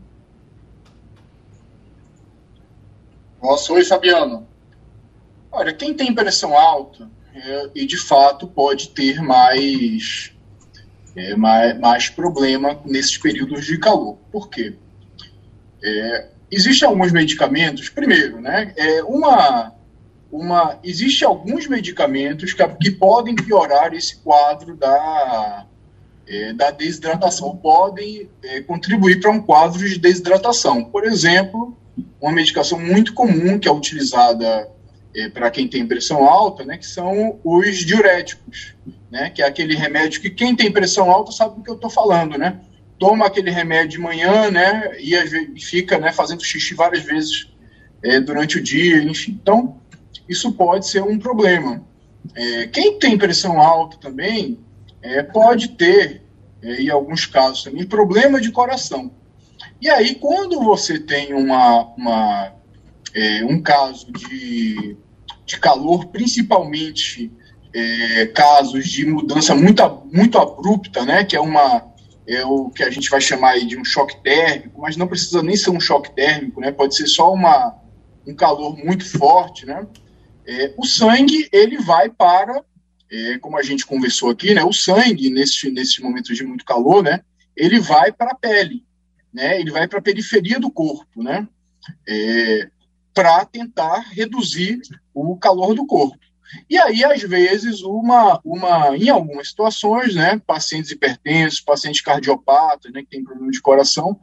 Nossa, 3.42 3.72
oi, 3.72 3.84
Fabiano. 3.84 4.46
Olha, 5.52 5.72
quem 5.72 5.94
tem 5.94 6.14
pressão 6.14 6.56
alta, 6.56 7.08
é, 7.36 7.70
e 7.74 7.86
de 7.86 7.96
fato 7.96 8.46
pode 8.46 8.88
ter 8.90 9.20
mais, 9.20 10.32
é, 11.14 11.36
mais, 11.36 11.78
mais, 11.78 12.08
problema 12.08 12.80
nesses 12.84 13.16
períodos 13.18 13.64
de 13.66 13.78
calor. 13.78 14.18
Por 14.32 14.48
quê? 14.48 14.74
É, 15.84 16.28
Existem 16.50 16.88
alguns 16.88 17.10
medicamentos, 17.10 17.88
primeiro, 17.88 18.40
né, 18.40 18.72
é 18.76 19.02
uma, 19.02 19.72
uma, 20.30 20.78
existe 20.84 21.24
alguns 21.24 21.66
medicamentos 21.66 22.52
que, 22.52 22.66
que 22.80 22.90
podem 22.92 23.34
piorar 23.34 23.92
esse 23.92 24.16
quadro 24.18 24.76
da, 24.76 25.66
é, 26.26 26.52
da 26.52 26.70
desidratação, 26.70 27.56
podem 27.56 28.30
é, 28.44 28.60
contribuir 28.60 29.20
para 29.20 29.32
um 29.32 29.42
quadro 29.42 29.88
de 29.88 29.98
desidratação. 29.98 30.84
Por 30.84 31.04
exemplo, 31.04 31.76
uma 32.20 32.32
medicação 32.32 32.78
muito 32.78 33.12
comum 33.12 33.58
que 33.58 33.66
é 33.66 33.72
utilizada 33.72 34.68
é, 35.16 35.30
para 35.30 35.50
quem 35.50 35.66
tem 35.66 35.86
pressão 35.86 36.28
alta, 36.28 36.62
né, 36.62 36.76
que 36.76 36.86
são 36.86 37.40
os 37.42 37.78
diuréticos, 37.78 38.74
né, 39.10 39.30
que 39.30 39.40
é 39.40 39.46
aquele 39.46 39.74
remédio 39.74 40.20
que 40.20 40.28
quem 40.28 40.54
tem 40.54 40.70
pressão 40.70 41.10
alta 41.10 41.32
sabe 41.32 41.56
do 41.56 41.62
que 41.62 41.70
eu 41.70 41.74
estou 41.74 41.88
falando, 41.88 42.36
né? 42.36 42.60
Toma 42.98 43.26
aquele 43.26 43.50
remédio 43.50 43.92
de 43.92 43.98
manhã, 43.98 44.50
né, 44.50 44.94
e 44.98 45.58
fica, 45.58 45.98
né, 45.98 46.12
fazendo 46.12 46.44
xixi 46.44 46.74
várias 46.74 47.02
vezes 47.02 47.50
é, 48.02 48.20
durante 48.20 48.58
o 48.58 48.62
dia, 48.62 49.02
enfim. 49.02 49.38
Então, 49.40 49.80
isso 50.28 50.52
pode 50.52 50.86
ser 50.86 51.02
um 51.02 51.18
problema. 51.18 51.82
É, 52.34 52.66
quem 52.66 52.98
tem 52.98 53.16
pressão 53.16 53.60
alta 53.60 53.96
também 53.96 54.58
é, 55.00 55.22
pode 55.22 55.68
ter, 55.68 56.22
é, 56.62 56.82
em 56.82 56.90
alguns 56.90 57.24
casos 57.24 57.64
também, 57.64 57.86
problema 57.86 58.40
de 58.40 58.50
coração. 58.50 59.10
E 59.80 59.88
aí, 59.88 60.14
quando 60.14 60.62
você 60.62 60.98
tem 60.98 61.32
uma, 61.32 61.84
uma 61.96 62.52
é, 63.14 63.44
um 63.44 63.60
caso 63.62 64.12
de 64.12 64.96
de 65.46 65.58
calor, 65.58 66.06
principalmente 66.06 67.32
é, 67.72 68.26
casos 68.26 68.86
de 68.88 69.06
mudança 69.06 69.54
muito, 69.54 69.82
muito 70.12 70.38
abrupta, 70.38 71.04
né, 71.04 71.24
que 71.24 71.36
é 71.36 71.40
uma 71.40 71.94
é 72.28 72.44
o 72.44 72.70
que 72.70 72.82
a 72.82 72.90
gente 72.90 73.08
vai 73.08 73.20
chamar 73.20 73.56
de 73.60 73.78
um 73.78 73.84
choque 73.84 74.20
térmico, 74.20 74.80
mas 74.80 74.96
não 74.96 75.06
precisa 75.06 75.44
nem 75.44 75.54
ser 75.54 75.70
um 75.70 75.78
choque 75.78 76.12
térmico, 76.12 76.60
né, 76.60 76.72
pode 76.72 76.96
ser 76.96 77.06
só 77.06 77.32
uma, 77.32 77.76
um 78.26 78.34
calor 78.34 78.76
muito 78.76 79.08
forte, 79.08 79.64
né, 79.64 79.86
é, 80.44 80.74
o 80.76 80.84
sangue 80.84 81.48
ele 81.52 81.78
vai 81.78 82.10
para, 82.10 82.64
é, 83.12 83.38
como 83.38 83.56
a 83.56 83.62
gente 83.62 83.86
conversou 83.86 84.30
aqui, 84.30 84.54
né, 84.54 84.64
o 84.64 84.72
sangue 84.72 85.30
nesse, 85.30 85.70
nesse 85.70 86.02
momento 86.02 86.34
de 86.34 86.42
muito 86.42 86.64
calor, 86.64 87.00
né, 87.00 87.20
ele 87.56 87.78
vai 87.78 88.10
para 88.10 88.32
a 88.32 88.34
pele, 88.34 88.84
né, 89.32 89.60
ele 89.60 89.70
vai 89.70 89.86
para 89.86 90.00
a 90.00 90.02
periferia 90.02 90.58
do 90.58 90.70
corpo, 90.70 91.22
né, 91.22 91.46
é, 92.08 92.68
para 93.14 93.44
tentar 93.44 94.00
reduzir 94.10 94.80
o 95.16 95.36
calor 95.36 95.74
do 95.74 95.86
corpo. 95.86 96.16
E 96.70 96.78
aí, 96.78 97.04
às 97.04 97.22
vezes, 97.22 97.82
uma, 97.82 98.40
uma, 98.44 98.96
em 98.96 99.08
algumas 99.08 99.48
situações, 99.48 100.14
né, 100.14 100.40
pacientes 100.46 100.90
hipertensos, 100.90 101.60
pacientes 101.60 102.00
cardiopatas, 102.00 102.92
né, 102.92 103.02
que 103.02 103.08
têm 103.08 103.24
problema 103.24 103.50
de 103.50 103.60
coração, 103.60 104.18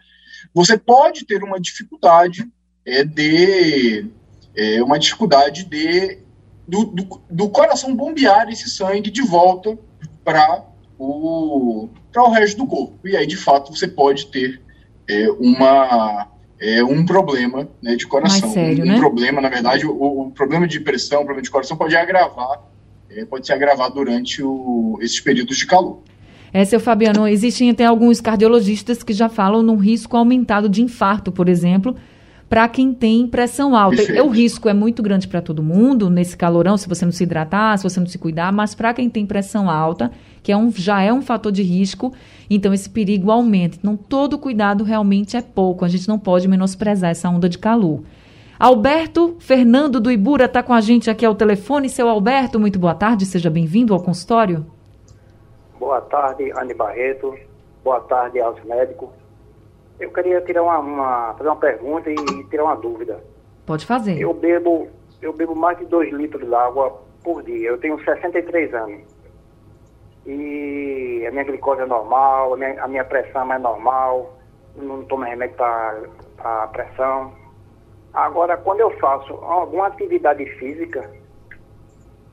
você 0.53 0.77
pode 0.77 1.25
ter 1.25 1.43
uma 1.43 1.59
dificuldade 1.59 2.45
é, 2.85 3.03
de 3.03 4.07
é, 4.55 4.83
uma 4.83 4.99
dificuldade 4.99 5.65
de 5.65 6.19
do, 6.65 6.85
do, 6.85 7.21
do, 7.29 7.49
coração 7.49 7.93
bombear 7.93 8.49
esse 8.49 8.69
sangue 8.69 9.11
de 9.11 9.21
volta 9.21 9.77
para 10.23 10.63
o 10.97 11.89
para 12.11 12.23
o 12.23 12.29
resto 12.29 12.57
do 12.57 12.67
corpo. 12.67 13.05
E 13.05 13.17
aí, 13.17 13.25
de 13.25 13.35
fato, 13.35 13.75
você 13.75 13.87
pode 13.87 14.27
ter 14.27 14.61
é, 15.09 15.29
uma 15.31 16.29
é 16.63 16.81
um 16.81 17.05
problema 17.05 17.67
né, 17.81 17.95
de 17.97 18.07
coração. 18.07 18.49
Sério, 18.51 18.85
um, 18.85 18.87
né? 18.87 18.97
problema, 18.97 19.41
na 19.41 19.49
verdade, 19.49 19.85
o, 19.85 19.91
o, 19.91 20.31
problema 20.31 20.65
de 20.65 20.79
pressão, 20.79 21.21
o 21.21 21.25
problema 21.25 21.43
de 21.43 21.51
coração 21.51 21.75
pode 21.75 21.93
agravar, 21.93 22.61
é, 23.09 23.25
pode 23.25 23.45
se 23.45 23.51
agravar 23.51 23.91
durante 23.91 24.41
o, 24.41 24.97
esses 25.01 25.19
períodos 25.19 25.57
de 25.57 25.67
calor. 25.67 25.99
É, 26.53 26.63
seu 26.63 26.79
Fabiano, 26.79 27.27
existem 27.27 27.69
até 27.69 27.83
alguns 27.83 28.21
cardiologistas 28.21 29.03
que 29.03 29.11
já 29.11 29.27
falam 29.27 29.61
num 29.61 29.75
risco 29.75 30.15
aumentado 30.15 30.69
de 30.69 30.81
infarto, 30.81 31.33
por 31.33 31.49
exemplo, 31.49 31.97
para 32.47 32.69
quem 32.69 32.93
tem 32.93 33.27
pressão 33.27 33.75
alta. 33.75 33.97
Perfeito. 33.97 34.23
O 34.23 34.29
risco 34.29 34.69
é 34.69 34.73
muito 34.73 35.03
grande 35.03 35.27
para 35.27 35.41
todo 35.41 35.61
mundo, 35.61 36.09
nesse 36.09 36.37
calorão, 36.37 36.77
se 36.77 36.87
você 36.87 37.03
não 37.03 37.11
se 37.11 37.23
hidratar, 37.23 37.77
se 37.77 37.83
você 37.83 37.99
não 37.99 38.07
se 38.07 38.17
cuidar, 38.17 38.53
mas 38.53 38.73
para 38.73 38.93
quem 38.93 39.09
tem 39.09 39.25
pressão 39.25 39.69
alta, 39.69 40.11
que 40.43 40.51
é 40.51 40.57
um, 40.57 40.69
já 40.69 41.01
é 41.01 41.11
um 41.11 41.21
fator 41.21 41.51
de 41.51 41.63
risco, 41.63 42.13
então 42.49 42.73
esse 42.73 42.89
perigo 42.89 43.31
aumenta. 43.31 43.77
Então, 43.79 43.95
todo 43.95 44.37
cuidado 44.37 44.83
realmente 44.83 45.37
é 45.37 45.41
pouco. 45.41 45.85
A 45.85 45.87
gente 45.87 46.07
não 46.07 46.19
pode 46.19 46.47
menosprezar 46.47 47.09
essa 47.09 47.29
onda 47.29 47.47
de 47.47 47.57
calor. 47.57 48.03
Alberto 48.59 49.37
Fernando 49.39 49.99
do 49.99 50.11
Ibura 50.11 50.45
está 50.45 50.61
com 50.61 50.73
a 50.73 50.81
gente 50.81 51.09
aqui 51.09 51.25
ao 51.25 51.33
telefone. 51.33 51.89
Seu 51.89 52.07
Alberto, 52.09 52.59
muito 52.59 52.77
boa 52.77 52.93
tarde, 52.93 53.25
seja 53.25 53.49
bem-vindo 53.49 53.93
ao 53.93 54.03
consultório. 54.03 54.65
Boa 55.79 56.01
tarde, 56.01 56.51
Anne 56.57 56.73
Barreto. 56.73 57.33
Boa 57.83 58.01
tarde 58.01 58.39
aos 58.39 58.61
médicos. 58.63 59.09
Eu 59.99 60.11
queria 60.11 60.41
tirar 60.41 60.63
uma, 60.63 60.79
uma, 60.79 61.33
fazer 61.33 61.49
uma 61.49 61.55
pergunta 61.55 62.09
e 62.09 62.15
tirar 62.49 62.65
uma 62.65 62.75
dúvida. 62.75 63.23
Pode 63.65 63.85
fazer. 63.85 64.19
Eu 64.19 64.33
bebo, 64.33 64.87
eu 65.21 65.33
bebo 65.33 65.55
mais 65.55 65.77
de 65.77 65.85
2 65.85 66.13
litros 66.13 66.47
de 66.47 66.53
água 66.53 67.01
por 67.23 67.43
dia. 67.43 67.69
Eu 67.69 67.77
tenho 67.77 67.97
63 68.03 68.73
anos. 68.73 69.12
E 70.25 71.25
a 71.27 71.31
minha 71.31 71.43
glicose 71.43 71.81
é 71.81 71.85
normal, 71.85 72.53
a 72.53 72.57
minha, 72.57 72.83
a 72.83 72.87
minha 72.87 73.03
pressão 73.03 73.41
é 73.41 73.45
mais 73.45 73.61
normal, 73.61 74.37
não 74.75 75.03
tomo 75.03 75.23
remédio 75.23 75.55
para 75.55 76.67
pressão. 76.67 77.33
Agora, 78.13 78.57
quando 78.57 78.79
eu 78.79 78.91
faço 78.99 79.33
alguma 79.33 79.87
atividade 79.87 80.45
física, 80.57 81.09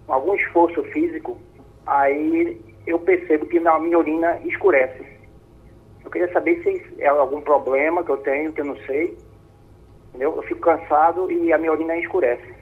algum 0.07 0.35
esforço 0.35 0.83
físico, 0.85 1.38
aí 1.87 2.61
eu 2.87 2.98
percebo 2.98 3.46
que 3.46 3.59
a 3.59 3.79
minha 3.79 3.98
urina 3.98 4.38
escurece. 4.44 5.05
Eu 6.05 6.11
queria 6.11 6.33
saber 6.33 6.62
se 6.62 7.03
é 7.03 7.09
algum 7.09 7.40
problema 7.40 8.05
que 8.05 8.11
eu 8.11 8.16
tenho, 8.18 8.53
que 8.53 8.61
eu 8.61 8.64
não 8.64 8.76
sei. 8.87 9.16
Entendeu? 10.09 10.35
Eu 10.37 10.42
fico 10.42 10.61
cansado 10.61 11.31
e 11.31 11.53
a 11.53 11.59
minha 11.59 11.72
urina 11.72 11.96
escurece. 11.96 12.53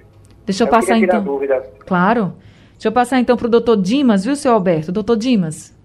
Deixa 0.45 0.65
eu, 0.65 0.67
eu 0.67 0.71
passar 0.71 0.99
então. 0.99 1.23
Dúvida. 1.23 1.61
Claro. 1.87 2.35
Deixa 2.79 2.87
eu 2.87 2.93
passar 2.93 3.19
então 3.19 3.37
para 3.37 3.49
o 3.49 3.51
doutor 3.51 3.77
Dimas, 3.77 4.25
viu, 4.25 4.37
seu 4.37 4.53
Alberto? 4.53 4.93
Doutor 4.93 5.17
Dimas. 5.17 5.77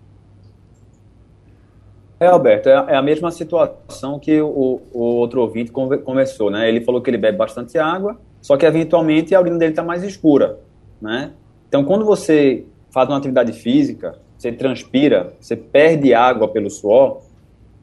É, 2.20 2.28
Alberto, 2.28 2.70
é, 2.70 2.74
é 2.90 2.96
a 2.96 3.02
mesma 3.02 3.32
situação 3.32 4.20
que 4.20 4.40
o, 4.40 4.80
o 4.94 5.00
outro 5.00 5.42
ouvinte 5.42 5.72
conversou, 5.72 6.52
né? 6.52 6.70
Ele 6.70 6.82
falou 6.82 7.02
que 7.02 7.10
ele 7.10 7.18
bebe 7.18 7.36
bastante 7.36 7.80
água, 7.80 8.20
só 8.40 8.56
que 8.58 8.64
eventualmente 8.64 9.34
a 9.34 9.42
urina 9.42 9.58
dele 9.58 9.72
está 9.72 9.82
mais 9.84 10.04
escura, 10.04 10.60
né? 11.02 11.32
Então, 11.68 11.84
quando 11.84 12.06
você 12.06 12.64
faz 12.92 13.10
uma 13.10 13.18
atividade 13.18 13.54
física, 13.54 14.20
você 14.38 14.52
transpira, 14.52 15.34
você 15.40 15.56
perde 15.56 16.14
água 16.14 16.48
pelo 16.48 16.70
suor, 16.70 17.22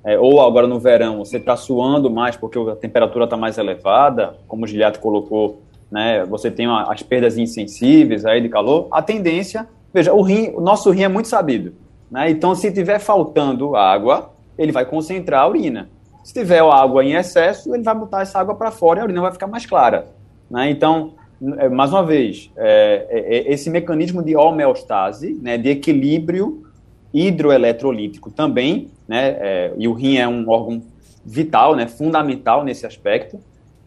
é, 0.05 0.17
ou 0.21 0.41
agora 0.41 0.69
no 0.69 0.79
verão 0.79 1.19
você 1.19 1.39
está 1.39 1.57
suando 1.57 2.09
mais 2.09 2.37
porque 2.37 2.61
a 2.61 2.77
temperatura 2.77 3.25
está 3.25 3.37
mais 3.37 3.59
elevada, 3.59 4.37
como 4.47 4.65
o 4.65 4.69
Giliato 4.69 5.01
colocou, 5.01 5.63
né, 5.91 6.25
você 6.25 6.51
tem 6.51 6.67
uma, 6.67 6.93
as 6.93 7.03
perdas 7.03 7.37
insensíveis 7.37 8.25
aí 8.25 8.41
de 8.41 8.49
calor, 8.49 8.89
a 8.91 9.03
tendência, 9.03 9.69
veja, 9.93 10.13
o 10.13 10.23
rim, 10.23 10.53
o 10.55 10.61
nosso 10.61 10.91
rim 10.91 11.03
é 11.03 11.09
muito 11.09 11.29
sabido, 11.29 11.75
né, 12.11 12.31
então 12.31 12.55
se 12.55 12.71
tiver 12.71 12.99
faltando 12.99 13.75
água, 13.77 14.31
ele 14.59 14.73
vai 14.73 14.85
concentrar 14.85 15.43
a 15.43 15.49
urina. 15.49 15.89
Se 16.23 16.35
tiver 16.35 16.61
água 16.61 17.03
em 17.03 17.15
excesso, 17.15 17.75
ele 17.75 17.83
vai 17.83 17.95
botar 17.95 18.21
essa 18.21 18.39
água 18.39 18.55
para 18.55 18.71
fora 18.71 18.99
e 18.99 19.03
a 19.03 19.05
urina 19.05 19.23
vai 19.23 19.33
ficar 19.33 19.47
mais 19.47 19.65
clara. 19.65 20.07
Né? 20.51 20.71
Então, 20.71 21.15
é, 21.59 21.69
mais 21.69 21.91
uma 21.91 22.05
vez, 22.05 22.51
é, 22.57 23.07
é, 23.09 23.37
é, 23.37 23.53
esse 23.53 23.71
mecanismo 23.71 24.23
de 24.23 24.37
homeostase, 24.37 25.39
né, 25.41 25.57
de 25.57 25.71
equilíbrio 25.71 26.67
hidroeletrolítico 27.15 28.31
também, 28.31 28.89
né, 29.09 29.37
é, 29.41 29.73
e 29.79 29.89
o 29.89 29.95
rim 29.95 30.19
é 30.19 30.29
um 30.29 30.49
órgão 30.49 30.83
vital, 31.25 31.75
né, 31.75 31.87
fundamental 31.87 32.63
nesse 32.63 32.87
aspecto, 32.87 33.41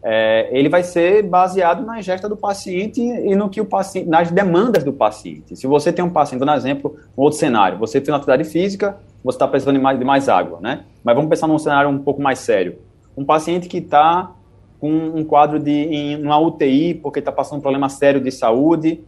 é, 0.06 0.50
ele 0.52 0.68
vai 0.68 0.82
ser 0.82 1.22
baseado 1.22 1.82
na 1.82 1.98
ingesta 1.98 2.28
do 2.28 2.36
paciente 2.36 3.00
e 3.00 3.34
no 3.34 3.48
que 3.48 3.58
o 3.58 3.64
paciente, 3.64 4.06
nas 4.06 4.30
demandas 4.30 4.84
do 4.84 4.92
paciente. 4.92 5.56
Se 5.56 5.66
você 5.66 5.90
tem 5.90 6.04
um 6.04 6.10
paciente, 6.10 6.44
por 6.44 6.54
exemplo, 6.54 6.96
um 7.16 7.22
outro 7.22 7.38
cenário, 7.38 7.78
você 7.78 8.02
tem 8.02 8.12
uma 8.12 8.18
atividade 8.18 8.44
física, 8.44 8.98
você 9.24 9.36
está 9.36 9.48
precisando 9.48 9.76
de 9.76 9.82
mais, 9.82 9.98
de 9.98 10.04
mais 10.04 10.28
água, 10.28 10.58
né? 10.60 10.84
Mas 11.02 11.16
vamos 11.16 11.30
pensar 11.30 11.46
num 11.46 11.58
cenário 11.58 11.88
um 11.88 11.98
pouco 11.98 12.20
mais 12.20 12.38
sério. 12.38 12.76
Um 13.16 13.24
paciente 13.24 13.66
que 13.66 13.78
está 13.78 14.30
com 14.78 14.90
um 14.90 15.24
quadro 15.24 15.58
de 15.58 15.70
em 15.70 16.22
uma 16.22 16.38
UTI 16.38 16.92
porque 16.92 17.20
está 17.20 17.32
passando 17.32 17.60
um 17.60 17.62
problema 17.62 17.88
sério 17.88 18.20
de 18.20 18.30
saúde, 18.30 19.00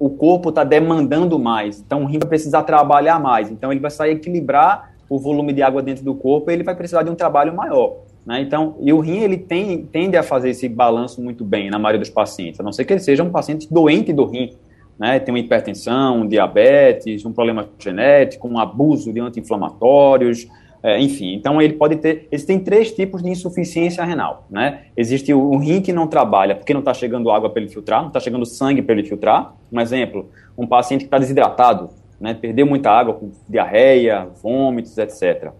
o 0.00 0.10
corpo 0.10 0.48
está 0.48 0.64
demandando 0.64 1.38
mais, 1.38 1.78
então 1.78 2.02
o 2.02 2.06
rim 2.06 2.18
vai 2.18 2.28
precisar 2.28 2.64
trabalhar 2.64 3.20
mais, 3.20 3.52
então 3.52 3.70
ele 3.70 3.80
vai 3.80 3.90
sair 3.90 4.12
equilibrar 4.12 4.94
o 5.08 5.16
volume 5.16 5.52
de 5.52 5.62
água 5.62 5.80
dentro 5.80 6.04
do 6.04 6.14
corpo, 6.14 6.50
e 6.50 6.54
ele 6.54 6.64
vai 6.64 6.74
precisar 6.74 7.04
de 7.04 7.10
um 7.10 7.14
trabalho 7.14 7.54
maior. 7.54 8.07
Né? 8.28 8.42
Então, 8.42 8.76
e 8.82 8.92
o 8.92 9.00
rim 9.00 9.20
ele 9.20 9.38
tem, 9.38 9.86
tende 9.86 10.14
a 10.14 10.22
fazer 10.22 10.50
esse 10.50 10.68
balanço 10.68 11.18
muito 11.18 11.42
bem 11.42 11.70
na 11.70 11.78
maioria 11.78 11.98
dos 11.98 12.10
pacientes, 12.10 12.60
a 12.60 12.62
não 12.62 12.72
ser 12.72 12.84
que 12.84 12.92
ele 12.92 13.00
seja 13.00 13.24
um 13.24 13.30
paciente 13.30 13.66
doente 13.72 14.12
do 14.12 14.26
rim, 14.26 14.52
né? 14.98 15.18
Tem 15.18 15.32
uma 15.32 15.38
hipertensão, 15.38 16.18
um 16.18 16.28
diabetes, 16.28 17.24
um 17.24 17.32
problema 17.32 17.66
genético, 17.78 18.46
um 18.46 18.58
abuso 18.58 19.14
de 19.14 19.20
anti-inflamatórios, 19.20 20.46
é, 20.82 21.00
enfim, 21.00 21.32
então 21.32 21.62
ele 21.62 21.72
pode 21.72 21.96
ter. 21.96 22.28
Existem 22.30 22.60
três 22.60 22.92
tipos 22.92 23.22
de 23.22 23.30
insuficiência 23.30 24.04
renal, 24.04 24.46
né? 24.50 24.82
Existe 24.94 25.32
o, 25.32 25.40
o 25.40 25.56
rim 25.56 25.80
que 25.80 25.92
não 25.92 26.06
trabalha 26.06 26.54
porque 26.54 26.74
não 26.74 26.80
está 26.80 26.92
chegando 26.92 27.30
água 27.30 27.48
para 27.48 27.62
ele 27.62 27.70
filtrar, 27.70 28.02
não 28.02 28.08
está 28.08 28.20
chegando 28.20 28.44
sangue 28.44 28.82
para 28.82 28.94
ele 28.94 29.08
filtrar. 29.08 29.54
Um 29.72 29.80
exemplo, 29.80 30.28
um 30.56 30.66
paciente 30.66 31.00
que 31.00 31.06
está 31.06 31.18
desidratado, 31.18 31.88
né? 32.20 32.34
Perdeu 32.34 32.66
muita 32.66 32.90
água 32.90 33.14
com 33.14 33.30
diarreia, 33.48 34.28
vômitos, 34.42 34.98
etc. 34.98 35.50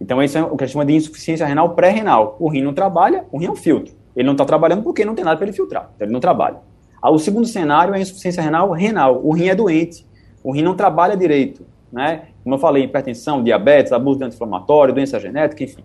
Então, 0.00 0.22
isso 0.22 0.38
é 0.38 0.42
o 0.42 0.56
que 0.56 0.64
a 0.64 0.66
gente 0.66 0.72
chama 0.72 0.86
de 0.86 0.94
insuficiência 0.94 1.46
renal 1.46 1.70
pré-renal. 1.74 2.36
O 2.40 2.48
rim 2.48 2.62
não 2.62 2.72
trabalha, 2.72 3.24
o 3.30 3.38
rim 3.38 3.46
é 3.46 3.50
um 3.50 3.56
filtro. 3.56 3.94
Ele 4.16 4.26
não 4.26 4.32
está 4.32 4.44
trabalhando 4.44 4.82
porque 4.82 5.04
não 5.04 5.14
tem 5.14 5.24
nada 5.24 5.36
para 5.36 5.46
ele 5.46 5.54
filtrar, 5.54 5.90
então 5.94 6.06
ele 6.06 6.12
não 6.12 6.20
trabalha. 6.20 6.58
Ah, 7.00 7.10
o 7.10 7.18
segundo 7.18 7.46
cenário 7.46 7.94
é 7.94 7.98
a 7.98 8.00
insuficiência 8.00 8.42
renal 8.42 8.70
renal. 8.72 9.20
O 9.22 9.32
rim 9.32 9.48
é 9.48 9.54
doente, 9.54 10.06
o 10.42 10.52
rim 10.52 10.62
não 10.62 10.74
trabalha 10.74 11.16
direito 11.16 11.64
né? 11.92 12.22
Como 12.42 12.54
eu 12.54 12.58
falei, 12.58 12.84
hipertensão, 12.84 13.42
diabetes, 13.42 13.92
abuso 13.92 14.18
de 14.18 14.24
anti-inflamatório, 14.24 14.94
doença 14.94 15.18
genética, 15.18 15.64
enfim. 15.64 15.82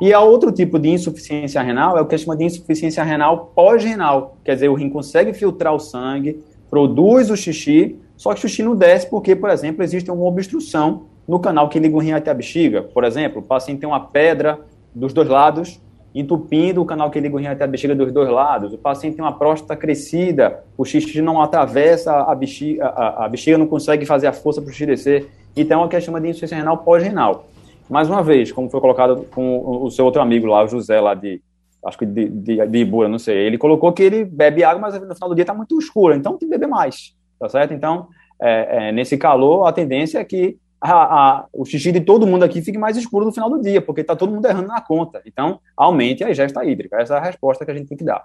E 0.00 0.12
há 0.12 0.20
outro 0.20 0.50
tipo 0.50 0.78
de 0.78 0.88
insuficiência 0.88 1.60
renal, 1.60 1.96
é 1.96 2.00
o 2.00 2.06
que 2.06 2.14
a 2.14 2.18
gente 2.18 2.24
chama 2.24 2.36
de 2.36 2.44
insuficiência 2.44 3.04
renal 3.04 3.52
pós-renal. 3.54 4.36
Quer 4.44 4.54
dizer, 4.54 4.68
o 4.68 4.74
rim 4.74 4.88
consegue 4.88 5.32
filtrar 5.34 5.74
o 5.74 5.78
sangue, 5.78 6.42
produz 6.70 7.30
o 7.30 7.36
xixi, 7.36 7.98
só 8.16 8.32
que 8.32 8.38
o 8.38 8.48
xixi 8.48 8.62
não 8.62 8.74
desce 8.74 9.08
porque, 9.08 9.36
por 9.36 9.50
exemplo, 9.50 9.82
existe 9.82 10.10
uma 10.10 10.24
obstrução 10.24 11.04
no 11.30 11.38
canal 11.38 11.68
que 11.68 11.78
liga 11.78 11.94
o 11.94 12.00
rim 12.00 12.10
até 12.10 12.28
a 12.32 12.34
bexiga. 12.34 12.82
Por 12.82 13.04
exemplo, 13.04 13.38
o 13.38 13.42
paciente 13.42 13.78
tem 13.78 13.88
uma 13.88 14.00
pedra 14.00 14.58
dos 14.92 15.12
dois 15.12 15.28
lados, 15.28 15.80
entupindo 16.12 16.82
o 16.82 16.84
canal 16.84 17.08
que 17.08 17.20
liga 17.20 17.36
o 17.36 17.38
rim 17.38 17.46
até 17.46 17.62
a 17.62 17.68
bexiga 17.68 17.94
dos 17.94 18.10
dois 18.10 18.28
lados. 18.28 18.72
O 18.72 18.78
paciente 18.78 19.14
tem 19.14 19.24
uma 19.24 19.38
próstata 19.38 19.76
crescida, 19.76 20.64
o 20.76 20.84
xixi 20.84 21.22
não 21.22 21.40
atravessa 21.40 22.12
a 22.12 22.34
bexiga, 22.34 22.84
a, 22.84 23.26
a 23.26 23.28
bexiga 23.28 23.56
não 23.56 23.68
consegue 23.68 24.04
fazer 24.04 24.26
a 24.26 24.32
força 24.32 24.60
para 24.60 24.70
o 24.70 24.72
xixi 24.72 24.86
descer. 24.86 25.30
Então, 25.56 25.82
é 25.82 25.84
o 25.84 25.88
que 25.88 25.96
de 25.96 26.04
insuficiência 26.04 26.56
renal 26.56 26.78
pós-renal. 26.78 27.46
Mais 27.88 28.10
uma 28.10 28.24
vez, 28.24 28.50
como 28.50 28.68
foi 28.68 28.80
colocado 28.80 29.24
com 29.32 29.84
o 29.84 29.88
seu 29.88 30.04
outro 30.04 30.20
amigo 30.20 30.48
lá, 30.48 30.64
o 30.64 30.66
José, 30.66 31.00
lá 31.00 31.14
de, 31.14 31.40
acho 31.86 31.96
que 31.96 32.06
de, 32.06 32.28
de, 32.28 32.66
de 32.66 32.78
Ibura, 32.78 33.08
não 33.08 33.20
sei, 33.20 33.36
ele 33.36 33.56
colocou 33.56 33.92
que 33.92 34.02
ele 34.02 34.24
bebe 34.24 34.64
água, 34.64 34.80
mas 34.80 34.94
no 35.00 35.14
final 35.14 35.28
do 35.28 35.36
dia 35.36 35.44
está 35.44 35.54
muito 35.54 35.78
escuro, 35.78 36.12
então 36.12 36.36
tem 36.36 36.48
que 36.48 36.58
beber 36.58 36.66
mais, 36.66 37.14
tá 37.38 37.48
certo? 37.48 37.72
Então, 37.72 38.08
é, 38.42 38.88
é, 38.88 38.92
nesse 38.92 39.16
calor, 39.16 39.68
a 39.68 39.72
tendência 39.72 40.18
é 40.18 40.24
que 40.24 40.58
a, 40.80 40.92
a, 40.92 41.46
o 41.52 41.64
xixi 41.64 41.92
de 41.92 42.00
todo 42.00 42.26
mundo 42.26 42.44
aqui 42.44 42.62
fique 42.62 42.78
mais 42.78 42.96
escuro 42.96 43.26
no 43.26 43.32
final 43.32 43.50
do 43.50 43.60
dia, 43.60 43.82
porque 43.82 44.00
está 44.00 44.16
todo 44.16 44.32
mundo 44.32 44.46
errando 44.46 44.68
na 44.68 44.80
conta. 44.80 45.20
Então, 45.26 45.60
aumente 45.76 46.24
a 46.24 46.30
ingesta 46.30 46.64
hídrica. 46.64 46.96
Essa 46.96 47.14
é 47.14 47.18
a 47.18 47.22
resposta 47.22 47.64
que 47.64 47.70
a 47.70 47.74
gente 47.74 47.88
tem 47.88 47.98
que 47.98 48.04
dar. 48.04 48.24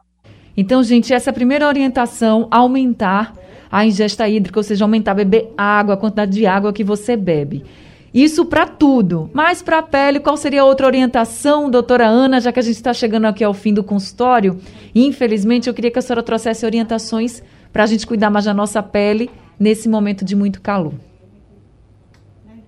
Então, 0.56 0.82
gente, 0.82 1.14
essa 1.14 1.32
é 1.32 1.34
primeira 1.34 1.68
orientação, 1.68 2.48
aumentar 2.50 3.34
a 3.70 3.86
ingesta 3.86 4.28
hídrica, 4.30 4.58
ou 4.58 4.64
seja, 4.64 4.86
aumentar 4.86 5.14
beber 5.14 5.52
água, 5.58 5.96
a 5.96 5.98
quantidade 5.98 6.32
de 6.32 6.46
água 6.46 6.72
que 6.72 6.84
você 6.84 7.18
bebe. 7.18 7.64
Isso 8.14 8.46
para 8.46 8.66
tudo. 8.66 9.30
Mas 9.34 9.62
para 9.62 9.80
a 9.80 9.84
pele, 9.84 10.22
qual 10.22 10.38
seria 10.38 10.62
a 10.62 10.66
outra 10.66 10.88
orientação, 10.88 11.70
doutora 11.70 12.08
Ana, 12.08 12.40
já 12.40 12.54
que 12.54 12.60
a 12.60 12.64
gente 12.64 12.78
está 12.78 12.94
chegando 12.94 13.26
aqui 13.26 13.44
ao 13.44 13.54
fim 13.54 13.74
do 13.74 13.84
consultório? 13.84 14.58
Infelizmente, 14.96 15.68
eu 15.68 15.74
queria 15.74 15.92
que 15.92 16.00
a 16.00 16.02
senhora 16.02 16.24
trouxesse 16.24 16.66
orientações 16.66 17.44
para 17.74 17.84
a 17.84 17.86
gente 17.86 18.08
cuidar 18.08 18.30
mais 18.30 18.46
da 18.46 18.54
nossa 18.54 18.82
pele 18.82 19.30
nesse 19.60 19.90
momento 19.90 20.24
de 20.24 20.34
muito 20.34 20.62
calor. 20.62 20.94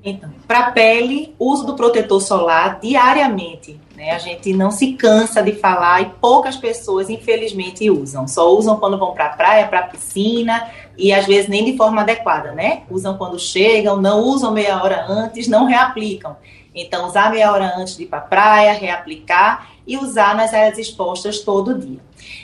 Então, 0.04 0.30
para 0.48 0.72
pele, 0.72 1.36
uso 1.40 1.66
do 1.66 1.76
protetor 1.76 2.22
solar 2.22 2.80
diariamente. 2.80 3.80
Né? 3.96 4.12
A 4.12 4.20
gente 4.20 4.54
não 4.54 4.72
se 4.72 4.94
cansa 4.94 5.42
de 5.42 5.54
falar 5.54 6.02
e 6.02 6.06
poucas 6.22 6.56
pessoas, 6.56 7.10
infelizmente, 7.10 7.90
usam. 7.90 8.28
Só 8.28 8.56
usam 8.56 8.78
quando 8.78 8.98
vão 8.98 9.14
para 9.14 9.26
a 9.26 9.30
praia, 9.30 9.68
para 9.68 9.80
a 9.80 9.88
piscina 9.88 10.70
e 10.98 11.12
às 11.12 11.26
vezes 11.26 11.50
nem 11.50 11.66
de 11.66 11.76
forma 11.76 12.02
adequada, 12.02 12.52
né? 12.52 12.84
Usam 12.90 13.18
quando 13.18 13.40
chegam, 13.40 14.02
não 14.02 14.22
usam 14.22 14.52
meia 14.52 14.82
hora 14.82 15.06
antes, 15.10 15.48
não 15.48 15.66
reaplicam. 15.66 16.38
Então, 16.74 17.08
usar 17.08 17.32
meia 17.32 17.52
hora 17.52 17.74
antes 17.76 17.98
de 17.98 18.04
ir 18.04 18.06
para 18.08 18.20
a 18.20 18.22
praia, 18.22 18.74
reaplicar 18.74 19.77
e 19.88 19.98
usar 19.98 20.36
nas 20.36 20.54
áreas 20.54 20.78
expostas 20.78 21.40
todo 21.40 21.80
dia. 21.80 22.00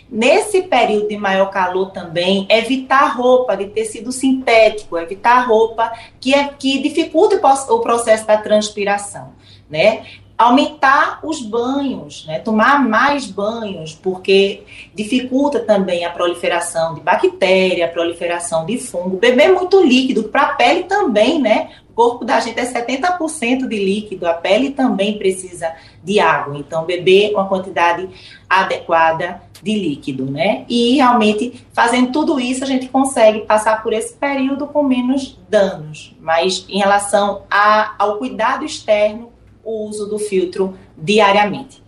Nesse 0.09 0.61
período 0.61 1.07
de 1.07 1.17
maior 1.17 1.47
calor 1.47 1.91
também, 1.91 2.45
evitar 2.49 3.17
roupa 3.17 3.55
de 3.57 3.65
tecido 3.67 4.11
sintético, 4.11 4.97
evitar 4.97 5.47
roupa 5.47 5.91
que, 6.19 6.33
é, 6.33 6.47
que 6.47 6.81
dificulta 6.81 7.39
o 7.69 7.79
processo 7.79 8.25
da 8.25 8.37
transpiração, 8.37 9.33
né? 9.69 10.05
Aumentar 10.37 11.19
os 11.23 11.41
banhos, 11.41 12.25
né? 12.25 12.39
tomar 12.39 12.83
mais 12.83 13.27
banhos, 13.27 13.93
porque 13.93 14.63
dificulta 14.93 15.59
também 15.59 16.05
a 16.05 16.09
proliferação 16.09 16.95
de 16.95 17.01
bactéria, 17.01 17.85
a 17.85 17.89
proliferação 17.89 18.65
de 18.65 18.77
fungo. 18.79 19.17
Beber 19.17 19.53
muito 19.53 19.81
líquido, 19.81 20.23
para 20.23 20.41
a 20.41 20.53
pele 20.55 20.83
também, 20.83 21.39
né? 21.39 21.69
O 21.93 21.95
corpo 21.95 22.25
da 22.25 22.39
gente 22.39 22.59
é 22.59 22.65
70% 22.65 23.67
de 23.67 23.77
líquido, 23.77 24.27
a 24.27 24.33
pele 24.33 24.71
também 24.71 25.17
precisa 25.19 25.71
de 26.03 26.19
água. 26.19 26.57
Então, 26.57 26.85
beber 26.85 27.33
uma 27.33 27.47
quantidade 27.47 28.09
adequada 28.49 29.41
de 29.61 29.75
líquido, 29.75 30.25
né? 30.25 30.65
E 30.67 30.95
realmente, 30.95 31.63
fazendo 31.71 32.11
tudo 32.11 32.39
isso, 32.39 32.63
a 32.63 32.67
gente 32.67 32.89
consegue 32.89 33.41
passar 33.41 33.83
por 33.83 33.93
esse 33.93 34.13
período 34.15 34.65
com 34.65 34.81
menos 34.81 35.39
danos. 35.47 36.15
Mas 36.19 36.65
em 36.67 36.79
relação 36.79 37.43
a, 37.49 37.93
ao 37.99 38.17
cuidado 38.17 38.65
externo, 38.65 39.31
o 39.63 39.87
uso 39.87 40.07
do 40.07 40.17
filtro 40.17 40.75
diariamente. 40.97 41.81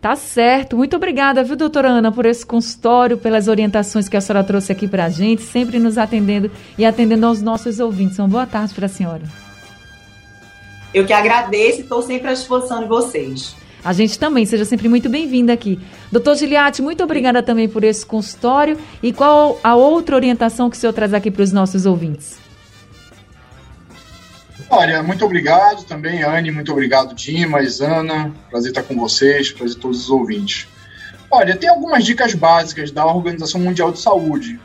Tá 0.00 0.14
certo. 0.14 0.76
Muito 0.76 0.94
obrigada, 0.94 1.42
viu, 1.42 1.56
doutora 1.56 1.88
Ana, 1.88 2.12
por 2.12 2.24
esse 2.24 2.46
consultório, 2.46 3.18
pelas 3.18 3.48
orientações 3.48 4.08
que 4.08 4.16
a 4.16 4.20
senhora 4.20 4.46
trouxe 4.46 4.70
aqui 4.70 4.86
para 4.86 5.06
a 5.06 5.08
gente, 5.08 5.42
sempre 5.42 5.80
nos 5.80 5.98
atendendo 5.98 6.48
e 6.78 6.84
atendendo 6.84 7.26
aos 7.26 7.42
nossos 7.42 7.80
ouvintes. 7.80 8.18
Uma 8.20 8.28
boa 8.28 8.46
tarde 8.46 8.72
para 8.72 8.86
a 8.86 8.88
senhora. 8.88 9.47
Eu 10.92 11.06
que 11.06 11.12
agradeço 11.12 11.78
e 11.78 11.82
estou 11.82 12.02
sempre 12.02 12.28
à 12.28 12.32
disposição 12.32 12.80
de 12.80 12.86
vocês. 12.86 13.54
A 13.84 13.92
gente 13.92 14.18
também, 14.18 14.44
seja 14.44 14.64
sempre 14.64 14.88
muito 14.88 15.08
bem-vinda 15.08 15.52
aqui. 15.52 15.78
Doutor 16.10 16.34
Giliati, 16.36 16.82
muito 16.82 17.02
obrigada 17.02 17.42
também 17.42 17.68
por 17.68 17.84
esse 17.84 18.04
consultório. 18.04 18.76
E 19.02 19.12
qual 19.12 19.58
a 19.62 19.76
outra 19.76 20.16
orientação 20.16 20.68
que 20.68 20.76
o 20.76 20.80
senhor 20.80 20.92
traz 20.92 21.14
aqui 21.14 21.30
para 21.30 21.42
os 21.42 21.52
nossos 21.52 21.86
ouvintes? 21.86 22.38
Olha, 24.70 25.02
muito 25.02 25.24
obrigado 25.24 25.84
também, 25.84 26.22
Anne, 26.22 26.50
muito 26.50 26.70
obrigado, 26.72 27.14
Dimas, 27.14 27.80
Ana. 27.80 28.34
Prazer 28.50 28.70
estar 28.70 28.82
com 28.82 28.94
vocês, 28.96 29.50
prazer 29.50 29.78
todos 29.78 30.02
os 30.02 30.10
ouvintes. 30.10 30.68
Olha, 31.30 31.56
tem 31.56 31.68
algumas 31.68 32.04
dicas 32.04 32.34
básicas 32.34 32.90
da 32.90 33.06
Organização 33.06 33.60
Mundial 33.60 33.92
de 33.92 34.00
Saúde, 34.00 34.58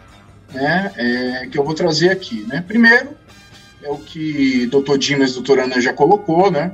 né, 0.53 0.91
é, 0.97 1.47
que 1.47 1.57
eu 1.57 1.63
vou 1.63 1.73
trazer 1.73 2.09
aqui, 2.09 2.45
né. 2.47 2.63
Primeiro, 2.67 3.11
é 3.83 3.89
o 3.89 3.97
que 3.97 4.67
Dr. 4.67 4.97
Dimas 4.97 5.35
e 5.35 5.51
Ana 5.59 5.81
já 5.81 5.93
colocou, 5.93 6.49
né, 6.49 6.71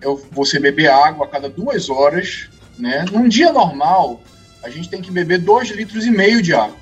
é 0.00 0.06
você 0.30 0.58
beber 0.58 0.88
água 0.88 1.26
a 1.26 1.28
cada 1.28 1.48
duas 1.48 1.88
horas, 1.88 2.48
né. 2.78 3.04
Num 3.12 3.28
dia 3.28 3.52
normal, 3.52 4.22
a 4.62 4.70
gente 4.70 4.88
tem 4.88 5.00
que 5.00 5.10
beber 5.10 5.38
dois 5.38 5.68
litros 5.68 6.06
e 6.06 6.10
meio 6.10 6.42
de 6.42 6.54
água. 6.54 6.76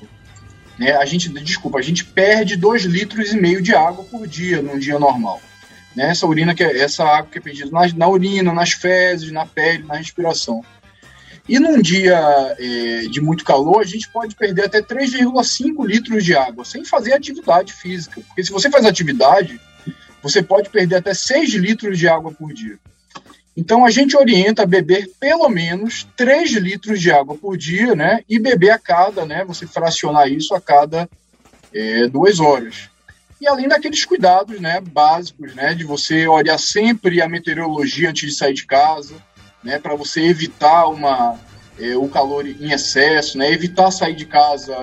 Né, 0.79 0.91
a 0.95 1.05
gente, 1.05 1.29
desculpa, 1.29 1.79
a 1.79 1.81
gente 1.81 2.03
perde 2.03 2.55
dois 2.55 2.83
litros 2.83 3.31
e 3.31 3.37
meio 3.39 3.61
de 3.61 3.73
água 3.73 4.03
por 4.03 4.27
dia 4.27 4.61
num 4.61 4.77
dia 4.77 4.99
normal 4.99 5.41
né? 5.95 6.09
Essa 6.09 6.27
urina 6.27 6.53
que 6.53 6.63
é, 6.63 6.79
essa 6.79 7.03
água 7.03 7.31
que 7.31 7.37
é 7.37 7.41
perdida 7.41 7.71
na, 7.71 7.87
na, 7.95 8.07
urina, 8.07 8.53
nas 8.53 8.71
fezes, 8.71 9.31
na 9.31 9.45
pele, 9.45 9.83
na 9.83 9.95
respiração. 9.95 10.63
E 11.47 11.59
num 11.59 11.79
dia 11.79 12.17
é, 12.57 13.01
de 13.07 13.21
muito 13.21 13.43
calor, 13.43 13.81
a 13.81 13.85
gente 13.85 14.09
pode 14.09 14.35
perder 14.35 14.65
até 14.65 14.81
3,5 14.81 15.85
litros 15.85 16.23
de 16.23 16.35
água 16.35 16.65
sem 16.65 16.83
fazer 16.83 17.13
atividade 17.13 17.71
física. 17.71 18.19
Porque 18.21 18.43
se 18.43 18.51
você 18.51 18.69
faz 18.69 18.85
atividade, 18.85 19.59
você 20.23 20.41
pode 20.41 20.69
perder 20.69 20.95
até 20.95 21.13
6 21.13 21.53
litros 21.53 21.99
de 21.99 22.07
água 22.07 22.31
por 22.31 22.51
dia. 22.51 22.79
Então 23.55 23.85
a 23.85 23.91
gente 23.91 24.17
orienta 24.17 24.63
a 24.63 24.65
beber 24.65 25.09
pelo 25.19 25.47
menos 25.47 26.07
3 26.17 26.51
litros 26.53 26.99
de 26.99 27.11
água 27.11 27.37
por 27.37 27.55
dia, 27.55 27.95
né? 27.95 28.21
E 28.27 28.39
beber 28.39 28.71
a 28.71 28.79
cada, 28.79 29.25
né? 29.25 29.45
Você 29.45 29.67
fracionar 29.67 30.27
isso 30.27 30.55
a 30.55 30.59
cada 30.59 31.07
é, 31.71 32.07
duas 32.07 32.39
horas. 32.39 32.89
E 33.39 33.47
além 33.47 33.67
daqueles 33.67 34.03
cuidados 34.03 34.59
né, 34.59 34.81
básicos, 34.81 35.53
né, 35.53 35.73
de 35.73 35.83
você 35.83 36.25
olhar 36.25 36.57
sempre 36.57 37.21
a 37.21 37.27
meteorologia 37.27 38.09
antes 38.09 38.31
de 38.31 38.35
sair 38.35 38.53
de 38.53 38.65
casa, 38.65 39.15
né, 39.65 39.79
para 39.79 39.95
você 39.95 40.21
evitar 40.21 40.87
uma, 40.87 41.39
é, 41.79 41.97
o 41.97 42.07
calor 42.07 42.47
em 42.47 42.71
excesso, 42.71 43.37
né, 43.37 43.51
evitar 43.51 43.89
sair 43.89 44.15
de 44.15 44.25
casa, 44.25 44.77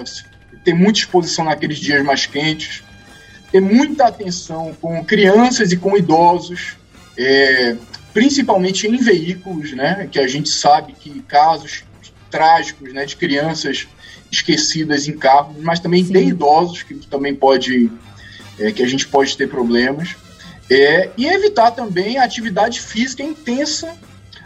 ter 0.64 0.75
muita 0.75 0.99
exposição 0.99 1.45
naqueles 1.45 1.79
dias 1.79 2.05
mais 2.05 2.27
quentes, 2.27 2.83
ter 3.53 3.61
muita 3.61 4.09
atenção 4.09 4.77
com 4.81 5.05
crianças 5.05 5.71
e 5.71 5.77
com 5.77 5.97
idosos, 5.97 6.77
é, 7.16 7.77
principalmente 8.12 8.88
em 8.88 8.97
veículos, 8.97 9.73
né, 9.73 10.09
que 10.11 10.18
a 10.18 10.27
gente 10.27 10.49
sabe 10.49 10.95
que 10.95 11.23
casos 11.23 11.85
trágicos 12.29 12.92
né, 12.92 13.05
de 13.05 13.14
crianças 13.14 13.87
esquecidas 14.33 15.07
em 15.07 15.16
carros, 15.16 15.55
mas 15.61 15.79
também 15.79 16.05
Sim. 16.05 16.12
de 16.12 16.18
idosos, 16.18 16.83
que 16.83 16.95
também 17.07 17.35
pode 17.35 17.90
é, 18.59 18.73
que 18.73 18.83
a 18.83 18.88
gente 18.88 19.07
pode 19.07 19.37
ter 19.37 19.49
problemas. 19.49 20.16
É, 20.71 21.11
e 21.16 21.27
evitar 21.27 21.71
também 21.73 22.16
a 22.16 22.25
atividade 22.25 22.81
física 22.81 23.23
intensa 23.23 23.95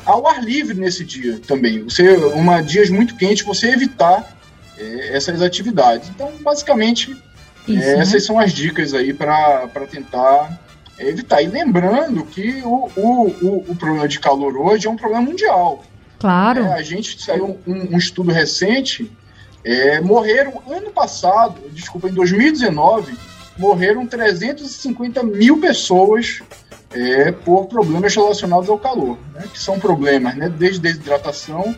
ao 0.06 0.26
ar 0.26 0.42
livre 0.42 0.74
nesse 0.74 1.04
dia 1.04 1.40
também. 1.46 1.82
Você, 1.82 2.16
uma 2.16 2.62
dias 2.62 2.88
muito 2.88 3.16
quentes, 3.16 3.44
você 3.44 3.70
evitar 3.70 4.36
é, 4.78 5.16
essas 5.16 5.42
atividades. 5.42 6.08
Então, 6.08 6.32
basicamente, 6.40 7.10
Isso, 7.66 7.82
é, 7.82 7.96
né? 7.96 8.02
essas 8.02 8.24
são 8.24 8.38
as 8.38 8.52
dicas 8.52 8.94
aí 8.94 9.12
para 9.12 9.68
tentar 9.90 10.58
evitar. 10.98 11.42
E 11.42 11.48
lembrando 11.48 12.24
que 12.24 12.62
o, 12.64 12.90
o, 12.96 13.26
o, 13.42 13.64
o, 13.68 13.76
problema 13.76 14.08
de 14.08 14.20
calor 14.20 14.56
hoje 14.56 14.86
é 14.86 14.90
um 14.90 14.96
problema 14.96 15.24
mundial. 15.24 15.84
Claro. 16.18 16.64
É, 16.64 16.74
a 16.74 16.82
gente 16.82 17.22
saiu 17.22 17.58
um, 17.66 17.94
um 17.94 17.98
estudo 17.98 18.30
recente, 18.30 19.10
é, 19.64 20.00
morreram 20.00 20.62
ano 20.68 20.90
passado, 20.90 21.60
desculpa, 21.72 22.08
em 22.08 22.12
2019, 22.12 23.12
morreram 23.58 24.06
350 24.06 25.22
mil 25.24 25.60
pessoas 25.60 26.42
é, 26.92 27.32
por 27.32 27.66
problemas 27.66 28.14
relacionados 28.14 28.68
ao 28.68 28.78
calor, 28.78 29.18
né, 29.34 29.44
que 29.52 29.58
são 29.58 29.78
problemas 29.78 30.34
né, 30.36 30.48
desde 30.48 30.80
desidratação 30.80 31.74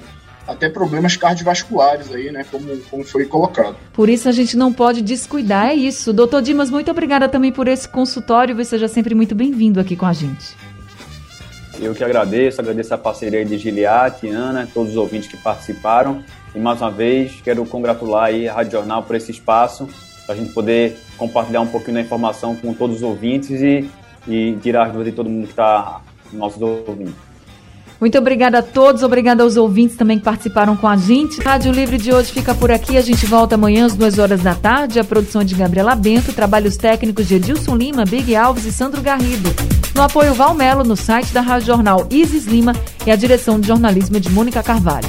até 0.46 0.66
problemas 0.70 1.14
cardiovasculares 1.14 2.10
aí, 2.10 2.32
né, 2.32 2.44
como, 2.50 2.74
como 2.90 3.04
foi 3.04 3.26
colocado. 3.26 3.76
Por 3.92 4.08
isso 4.08 4.28
a 4.28 4.32
gente 4.32 4.56
não 4.56 4.72
pode 4.72 5.02
descuidar, 5.02 5.66
é 5.66 5.74
isso. 5.74 6.10
Doutor 6.10 6.40
Dimas, 6.40 6.70
muito 6.70 6.90
obrigada 6.90 7.28
também 7.28 7.52
por 7.52 7.68
esse 7.68 7.86
consultório, 7.86 8.56
você 8.56 8.70
seja 8.70 8.88
sempre 8.88 9.14
muito 9.14 9.34
bem-vindo 9.34 9.78
aqui 9.78 9.94
com 9.94 10.06
a 10.06 10.12
gente. 10.14 10.56
Eu 11.78 11.94
que 11.94 12.02
agradeço, 12.02 12.60
agradeço 12.60 12.92
a 12.94 12.98
parceria 12.98 13.44
de 13.44 13.56
Giliate, 13.58 14.26
Ana, 14.26 14.66
todos 14.72 14.92
os 14.92 14.96
ouvintes 14.96 15.28
que 15.28 15.36
participaram. 15.36 16.24
E 16.54 16.58
mais 16.58 16.80
uma 16.80 16.90
vez, 16.90 17.40
quero 17.44 17.64
congratular 17.66 18.24
aí 18.24 18.48
a 18.48 18.54
Rádio 18.54 18.72
Jornal 18.72 19.02
por 19.02 19.14
esse 19.14 19.30
espaço 19.30 19.88
para 20.26 20.34
a 20.34 20.38
gente 20.38 20.52
poder 20.52 20.98
compartilhar 21.16 21.60
um 21.60 21.66
pouquinho 21.66 21.94
da 21.94 22.00
informação 22.00 22.56
com 22.56 22.74
todos 22.74 22.96
os 22.96 23.02
ouvintes 23.02 23.62
e, 23.62 23.88
e 24.28 24.56
tirar 24.62 24.86
as 24.86 24.92
dúvidas 24.92 25.12
de 25.12 25.16
todo 25.16 25.30
mundo 25.30 25.44
que 25.44 25.50
está 25.50 26.00
nossos 26.32 26.60
ouvintes. 26.60 27.28
Muito 28.00 28.16
obrigada 28.16 28.58
a 28.60 28.62
todos, 28.62 29.02
obrigada 29.02 29.42
aos 29.42 29.56
ouvintes 29.56 29.96
também 29.96 30.18
que 30.18 30.24
participaram 30.24 30.76
com 30.76 30.86
a 30.86 30.96
gente. 30.96 31.40
Rádio 31.40 31.72
Livre 31.72 31.98
de 31.98 32.12
hoje 32.12 32.30
fica 32.30 32.54
por 32.54 32.70
aqui, 32.70 32.96
a 32.96 33.00
gente 33.00 33.26
volta 33.26 33.56
amanhã 33.56 33.86
às 33.86 33.96
duas 33.96 34.20
horas 34.20 34.40
da 34.40 34.54
tarde. 34.54 35.00
A 35.00 35.04
produção 35.04 35.42
de 35.42 35.56
Gabriela 35.56 35.96
Bento, 35.96 36.32
trabalhos 36.32 36.76
técnicos 36.76 37.26
de 37.26 37.34
Edilson 37.34 37.74
Lima, 37.74 38.04
Big 38.04 38.36
Alves 38.36 38.64
e 38.66 38.72
Sandro 38.72 39.02
Garrido. 39.02 39.50
No 39.96 40.02
apoio 40.02 40.32
Valmelo, 40.32 40.84
no 40.84 40.96
site 40.96 41.32
da 41.32 41.40
Rádio 41.40 41.66
Jornal 41.66 42.06
Isis 42.08 42.46
Lima 42.46 42.72
e 43.04 43.10
a 43.10 43.16
direção 43.16 43.58
de 43.58 43.66
jornalismo 43.66 44.20
de 44.20 44.30
Mônica 44.30 44.62
Carvalho. 44.62 45.08